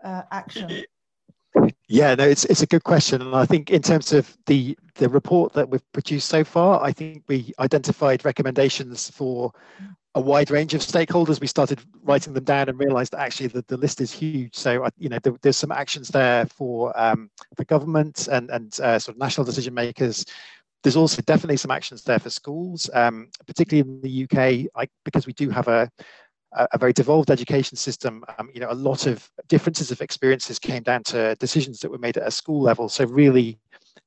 [0.04, 0.84] uh, action.
[1.88, 5.10] Yeah, no, it's it's a good question, and I think in terms of the the
[5.10, 9.52] report that we've produced so far, I think we identified recommendations for
[10.16, 11.40] a wide range of stakeholders.
[11.40, 14.56] We started writing them down and realised that actually the, the list is huge.
[14.56, 18.98] So you know there, there's some actions there for um, for government and and uh,
[18.98, 20.26] sort of national decision makers.
[20.84, 25.26] There's also definitely some actions there for schools, um, particularly in the UK, I, because
[25.26, 25.90] we do have a
[26.72, 30.84] a very devolved education system, um, you know, a lot of differences of experiences came
[30.84, 32.88] down to decisions that were made at a school level.
[32.88, 33.60] So really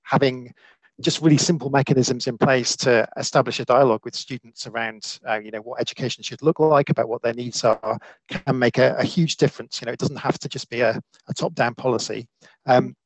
[0.02, 0.54] having
[1.01, 5.51] just really simple mechanisms in place to establish a dialogue with students around, uh, you
[5.51, 9.05] know, what education should look like, about what their needs are, can make a, a
[9.05, 9.80] huge difference.
[9.80, 12.26] You know, it doesn't have to just be a, a top-down policy.
[12.66, 12.96] Um,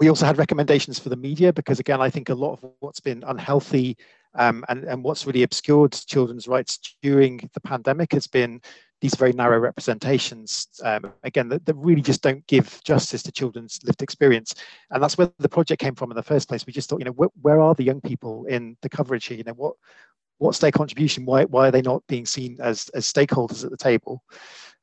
[0.00, 3.00] we also had recommendations for the media because, again, I think a lot of what's
[3.00, 3.96] been unhealthy
[4.34, 8.60] um, and, and what's really obscured children's rights during the pandemic has been
[9.00, 13.78] these very narrow representations, um, again, that, that, really just don't give justice to children's
[13.84, 14.54] lived experience.
[14.90, 16.66] And that's where the project came from in the first place.
[16.66, 19.38] We just thought, you know, wh where are the young people in the coverage here?
[19.38, 19.74] You know, what
[20.38, 21.24] what's their contribution?
[21.24, 24.22] Why, why are they not being seen as, as stakeholders at the table?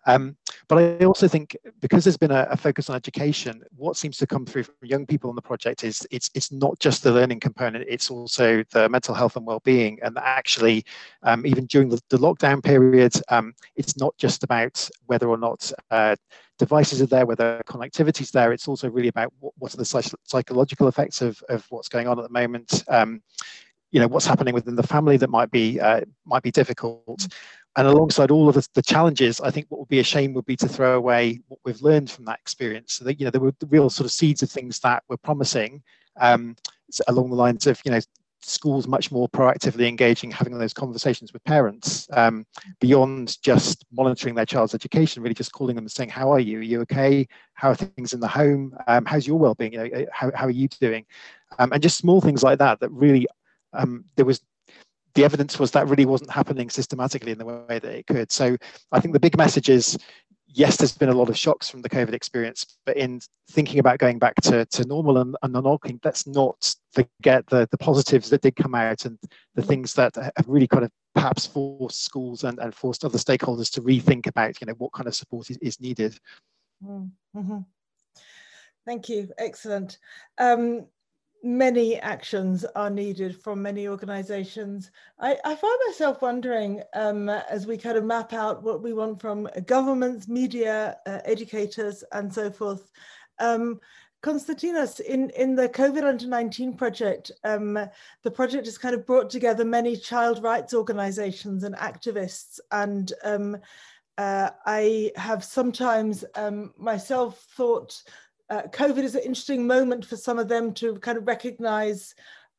[0.06, 0.38] Um,
[0.68, 4.28] but I also think because there's been a, a, focus on education, what seems to
[4.28, 7.40] come through from young people in the project is it's it's not just the learning
[7.40, 10.00] component, it's also the mental health and well-being.
[10.04, 10.86] And actually,
[11.24, 15.72] um, even during the, the lockdown period, um, it's not just about whether or not
[15.92, 16.16] uh,
[16.60, 18.52] devices are there, whether connectivity is there.
[18.52, 22.08] It's also really about what, what are the psych psychological effects of, of what's going
[22.08, 22.84] on at the moment.
[22.88, 23.22] Um,
[23.92, 27.28] you know what's happening within the family that might be uh, might be difficult
[27.78, 30.46] and alongside all of the, the, challenges, I think what would be a shame would
[30.46, 32.94] be to throw away what we've learned from that experience.
[32.94, 35.18] So that you know there were the real sort of seeds of things that were
[35.18, 35.84] promising
[36.20, 36.56] um,
[37.08, 38.00] along the lines of you know
[38.42, 42.46] schools much more proactively engaging, having those conversations with parents um,
[42.80, 46.60] beyond just monitoring their child's education, really just calling them and saying, "How are you?
[46.60, 47.28] Are you okay?
[47.56, 48.76] How are things in the home?
[48.88, 49.74] Um, how's your well-being?
[49.74, 51.06] You know, how, how are you doing?"
[51.60, 53.28] Um, and just small things like that that really
[53.74, 54.42] um, there was
[55.16, 58.32] the evidence was that really wasn't happening systematically in the way that it could.
[58.32, 58.58] So
[58.92, 59.98] I think the big message is
[60.56, 63.20] yes, there's been a lot of shocks from the COVID experience, but in
[63.52, 67.78] thinking about going back to, to normal and, and unlocking, let's not forget the, the
[67.78, 69.20] positives that did come out and
[69.56, 73.70] the things that have really kind of perhaps forced schools and, and forced other stakeholders
[73.72, 76.18] to rethink about, you know, what kind of support is, is needed.
[76.82, 77.66] Mm -hmm.
[78.86, 79.28] Thank you.
[79.38, 80.00] Excellent.
[80.38, 80.88] Um,
[81.46, 84.90] many actions are needed from many organizations.
[85.20, 89.22] I, I find myself wondering um, as we kind of map out what we want
[89.22, 92.90] from governments, media, uh, educators, and so forth.
[93.40, 93.80] Um,
[94.24, 97.78] Konstantinos, in, in the COVID under 19 project, um,
[98.24, 102.60] the project has kind of brought together many child rights organizations and activists.
[102.72, 103.58] And um,
[104.18, 108.02] uh, I have sometimes um, myself thought
[108.50, 112.14] uh, COVID is an interesting moment for some of them to kind of recognize.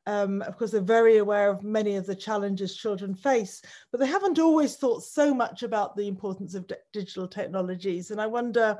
[0.05, 3.61] Um, of course, they're very aware of many of the challenges children face,
[3.91, 8.11] but they haven't always thought so much about the importance of digital technologies.
[8.11, 8.79] And I wonder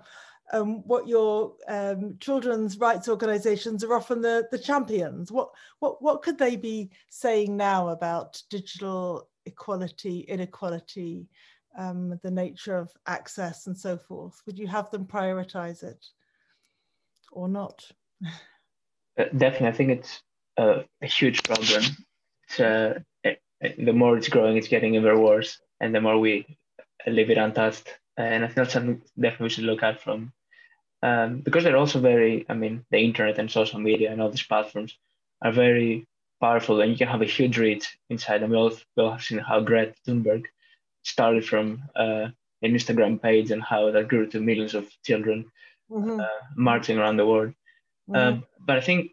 [0.53, 5.31] um, what your um, children's rights organizations are often the, the champions.
[5.31, 5.49] What,
[5.79, 11.27] what, what could they be saying now about digital equality, inequality,
[11.77, 14.41] um, the nature of access and so forth?
[14.45, 16.05] Would you have them prioritize it?
[17.31, 17.89] Or not?
[19.17, 20.21] Uh, definitely, I think it's
[20.57, 21.83] a, huge problem.
[22.59, 26.57] Uh, it, it, the more it's growing, it's getting ever worse, and the more we
[27.05, 27.93] leave it untouched.
[28.15, 30.33] And I think that's something definitely we should look at from
[31.03, 32.45] um, because they're also very.
[32.49, 34.97] I mean, the internet and social media and all these platforms
[35.41, 36.07] are very
[36.41, 38.41] powerful, and you can have a huge reach inside.
[38.41, 40.45] And we all, we all have seen how Greta Thunberg
[41.03, 42.27] started from uh,
[42.61, 45.45] an Instagram page and how that grew to millions of children
[45.91, 46.19] mm-hmm.
[46.19, 46.25] uh,
[46.55, 47.53] marching around the world.
[48.09, 48.15] Mm-hmm.
[48.15, 49.11] Um, but I think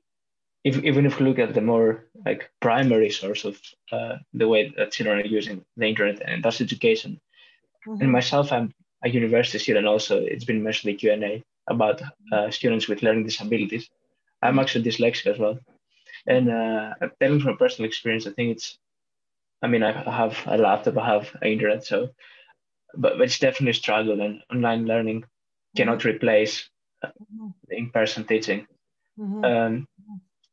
[0.64, 3.60] if, even if we look at the more like primary source of
[3.92, 7.20] uh, the way that children are using the internet, and that's education.
[7.86, 8.02] Mm-hmm.
[8.02, 8.72] And myself, I'm
[9.04, 10.18] a university student also.
[10.18, 12.02] It's been mentioned in Q&A about
[12.32, 13.90] uh, students with learning disabilities.
[14.42, 15.58] I'm actually dyslexic as well.
[16.26, 18.78] And uh, telling from personal experience, I think it's,
[19.62, 22.10] I mean, I have a laptop, I have internet, so,
[22.94, 25.24] but, but it's definitely a struggle and online learning
[25.76, 26.68] cannot replace
[27.04, 27.48] mm-hmm.
[27.70, 28.66] in-person teaching.
[29.18, 29.44] Mm-hmm.
[29.44, 29.88] Um,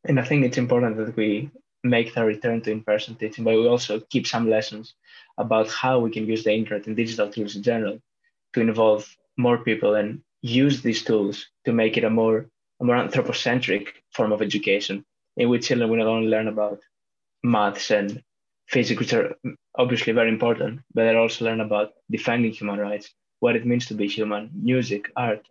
[0.05, 1.49] and I think it's important that we
[1.83, 4.93] make the return to in-person teaching, but we also keep some lessons
[5.37, 7.99] about how we can use the internet and digital tools in general
[8.53, 9.07] to involve
[9.37, 12.47] more people and use these tools to make it a more,
[12.79, 15.05] a more anthropocentric form of education
[15.37, 16.79] in which children will not only learn about
[17.43, 18.21] maths and
[18.67, 19.35] physics, which are
[19.75, 23.95] obviously very important, but they also learn about defending human rights, what it means to
[23.95, 25.45] be human, music, art.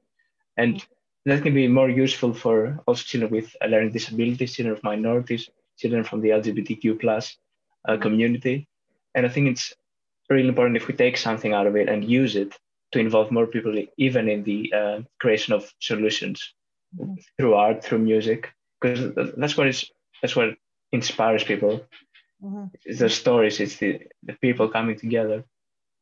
[0.56, 0.82] And
[1.26, 6.04] that can be more useful for also children with learning disabilities, children of minorities, children
[6.04, 7.36] from the LGBTQ plus
[7.86, 8.68] uh, community.
[9.14, 9.74] And I think it's
[10.30, 12.56] really important if we take something out of it and use it
[12.92, 16.54] to involve more people, even in the uh, creation of solutions
[16.96, 17.14] mm-hmm.
[17.36, 19.90] through art, through music, because that's what is
[20.22, 20.54] that's what
[20.92, 21.84] inspires people.
[22.42, 22.66] Mm-hmm.
[22.84, 25.44] It's the stories, it's the, the people coming together.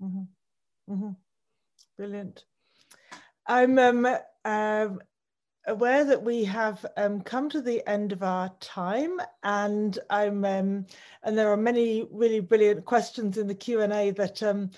[0.02, 1.10] Mm-hmm.
[1.98, 2.44] Brilliant.
[3.48, 4.06] I'm um,
[4.44, 5.00] um,
[5.66, 10.86] aware that we have um, come to the end of our time, and I'm um,
[11.24, 14.70] and there are many really brilliant questions in the Q and A that um,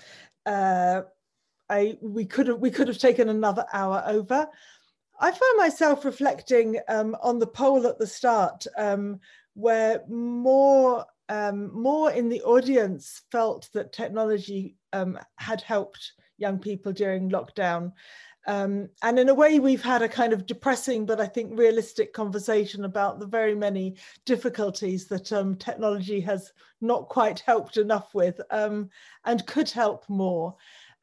[0.47, 1.03] uh,
[1.69, 4.47] I we could have we could have taken another hour over.
[5.19, 8.65] I find myself reflecting um, on the poll at the start,
[9.53, 14.75] where more more in the audience felt that technology
[15.37, 17.93] had helped young people during lockdown.
[18.47, 22.11] Um, and in a way, we've had a kind of depressing, but I think realistic
[22.11, 28.41] conversation about the very many difficulties that um, technology has not quite helped enough with
[28.49, 28.89] and
[29.45, 30.55] could help more.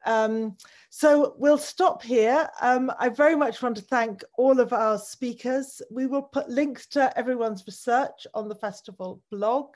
[0.05, 0.55] Um,
[0.89, 2.49] so we'll stop here.
[2.61, 5.81] Um, I very much want to thank all of our speakers.
[5.91, 9.67] We will put links to everyone's research on the festival blog.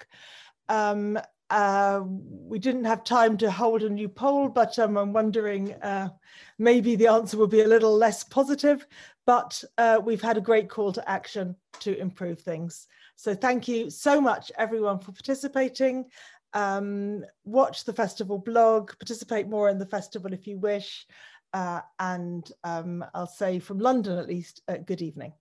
[0.69, 1.19] Um,
[1.53, 6.09] uh, we didn't have time to hold a new poll, but um, I'm wondering uh,
[6.57, 8.85] maybe the answer will be a little less positive,
[9.25, 12.87] but uh, we've had a great call to action to improve things.
[13.15, 16.05] So thank you so much everyone for participating
[16.53, 21.05] um, watch the festival blog, participate more in the festival if you wish,
[21.53, 25.33] uh, and um, I'll say from London at least, uh, good evening.